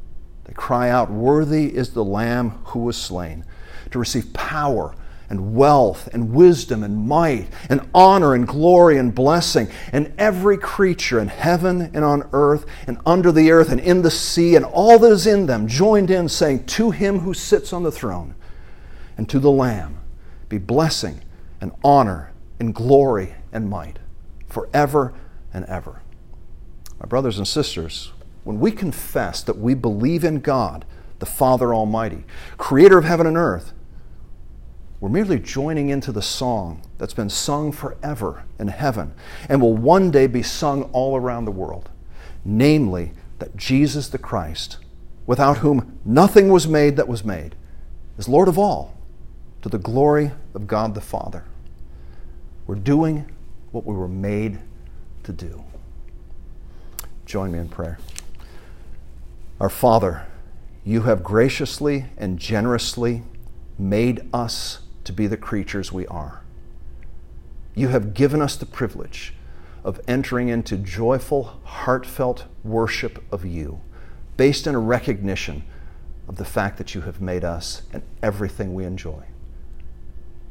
They 0.45 0.53
cry 0.53 0.89
out, 0.89 1.11
Worthy 1.11 1.75
is 1.75 1.89
the 1.89 2.05
Lamb 2.05 2.51
who 2.67 2.79
was 2.79 2.95
slain 2.95 3.43
to 3.91 3.99
receive 3.99 4.31
power 4.31 4.95
and 5.29 5.55
wealth 5.55 6.07
and 6.13 6.31
wisdom 6.31 6.83
and 6.83 7.05
might 7.05 7.49
and 7.67 7.81
honor 7.93 8.33
and 8.33 8.47
glory 8.47 8.97
and 8.97 9.13
blessing. 9.13 9.67
And 9.91 10.13
every 10.17 10.57
creature 10.57 11.19
in 11.19 11.27
heaven 11.27 11.91
and 11.93 12.05
on 12.05 12.29
earth 12.31 12.65
and 12.87 12.97
under 13.05 13.33
the 13.33 13.51
earth 13.51 13.73
and 13.73 13.81
in 13.81 14.03
the 14.03 14.09
sea 14.09 14.55
and 14.55 14.63
all 14.63 14.97
that 14.99 15.11
is 15.11 15.27
in 15.27 15.47
them 15.47 15.67
joined 15.67 16.09
in 16.09 16.29
saying, 16.29 16.65
To 16.67 16.91
him 16.91 17.19
who 17.19 17.33
sits 17.33 17.73
on 17.73 17.83
the 17.83 17.91
throne 17.91 18.35
and 19.17 19.27
to 19.27 19.37
the 19.37 19.51
Lamb 19.51 19.99
be 20.47 20.59
blessing 20.59 21.19
and 21.59 21.73
honor 21.83 22.31
and 22.59 22.73
glory 22.73 23.35
and 23.51 23.69
might 23.69 23.99
forever 24.47 25.13
and 25.53 25.65
ever. 25.65 26.01
My 26.99 27.05
brothers 27.05 27.37
and 27.37 27.47
sisters, 27.47 28.11
when 28.43 28.59
we 28.59 28.71
confess 28.71 29.43
that 29.43 29.57
we 29.57 29.73
believe 29.73 30.23
in 30.23 30.39
God, 30.39 30.85
the 31.19 31.25
Father 31.25 31.73
Almighty, 31.73 32.23
creator 32.57 32.97
of 32.97 33.05
heaven 33.05 33.27
and 33.27 33.37
earth, 33.37 33.73
we're 34.99 35.09
merely 35.09 35.37
joining 35.39 35.89
into 35.89 36.11
the 36.11 36.23
song 36.23 36.81
that's 36.97 37.13
been 37.13 37.29
sung 37.29 37.71
forever 37.71 38.43
in 38.57 38.67
heaven 38.69 39.13
and 39.47 39.61
will 39.61 39.75
one 39.75 40.09
day 40.09 40.25
be 40.25 40.41
sung 40.41 40.83
all 40.91 41.15
around 41.15 41.45
the 41.45 41.51
world, 41.51 41.89
namely 42.43 43.11
that 43.37 43.55
Jesus 43.55 44.09
the 44.09 44.17
Christ, 44.17 44.77
without 45.27 45.59
whom 45.59 45.99
nothing 46.03 46.49
was 46.49 46.67
made 46.67 46.95
that 46.95 47.07
was 47.07 47.23
made, 47.23 47.55
is 48.17 48.27
Lord 48.27 48.47
of 48.47 48.57
all, 48.57 48.97
to 49.61 49.69
the 49.69 49.77
glory 49.77 50.31
of 50.55 50.65
God 50.65 50.95
the 50.95 51.01
Father. 51.01 51.43
We're 52.67 52.75
doing 52.75 53.33
what 53.71 53.85
we 53.85 53.95
were 53.95 54.09
made 54.09 54.59
to 55.23 55.31
do. 55.31 55.63
Join 57.25 57.51
me 57.53 57.59
in 57.59 57.69
prayer. 57.69 57.97
Our 59.59 59.69
Father, 59.69 60.27
you 60.83 61.01
have 61.03 61.23
graciously 61.23 62.05
and 62.17 62.37
generously 62.37 63.23
made 63.79 64.27
us 64.33 64.79
to 65.05 65.13
be 65.13 65.27
the 65.27 65.37
creatures 65.37 65.91
we 65.91 66.05
are. 66.07 66.43
You 67.73 67.87
have 67.87 68.13
given 68.13 68.41
us 68.41 68.55
the 68.55 68.65
privilege 68.65 69.33
of 69.83 70.01
entering 70.07 70.49
into 70.49 70.77
joyful, 70.77 71.59
heartfelt 71.63 72.45
worship 72.63 73.23
of 73.31 73.45
you, 73.45 73.79
based 74.35 74.67
in 74.67 74.75
a 74.75 74.79
recognition 74.79 75.63
of 76.27 76.35
the 76.35 76.45
fact 76.45 76.77
that 76.77 76.93
you 76.93 77.01
have 77.01 77.21
made 77.21 77.45
us 77.45 77.83
and 77.93 78.03
everything 78.21 78.73
we 78.73 78.83
enjoy. 78.83 79.23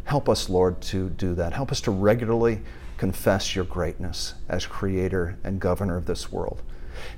Help 0.06 0.28
us, 0.28 0.48
Lord, 0.48 0.80
to 0.82 1.10
do 1.10 1.34
that. 1.34 1.52
Help 1.52 1.70
us 1.70 1.80
to 1.82 1.90
regularly 1.90 2.62
confess 2.96 3.54
your 3.54 3.64
greatness 3.64 4.34
as 4.48 4.64
creator 4.64 5.36
and 5.44 5.60
governor 5.60 5.96
of 5.96 6.06
this 6.06 6.32
world. 6.32 6.62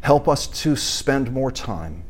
Help 0.00 0.26
us 0.26 0.46
to 0.46 0.74
spend 0.74 1.30
more 1.30 1.52
time 1.52 2.02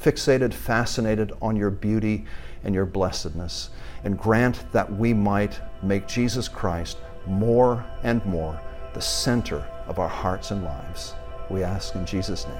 fixated, 0.00 0.54
fascinated 0.54 1.32
on 1.42 1.56
your 1.56 1.70
beauty 1.70 2.24
and 2.64 2.74
your 2.74 2.86
blessedness, 2.86 3.70
and 4.04 4.18
grant 4.18 4.70
that 4.72 4.90
we 4.92 5.12
might 5.12 5.60
make 5.82 6.06
Jesus 6.06 6.48
Christ 6.48 6.98
more 7.26 7.84
and 8.02 8.24
more 8.24 8.60
the 8.94 9.00
center 9.00 9.64
of 9.86 9.98
our 9.98 10.08
hearts 10.08 10.50
and 10.50 10.64
lives. 10.64 11.14
We 11.48 11.62
ask 11.62 11.94
in 11.94 12.06
Jesus' 12.06 12.46
name. 12.46 12.56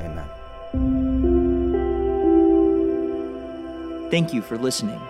Amen. 0.00 0.28
Thank 4.10 4.34
you 4.34 4.42
for 4.42 4.58
listening. 4.58 5.00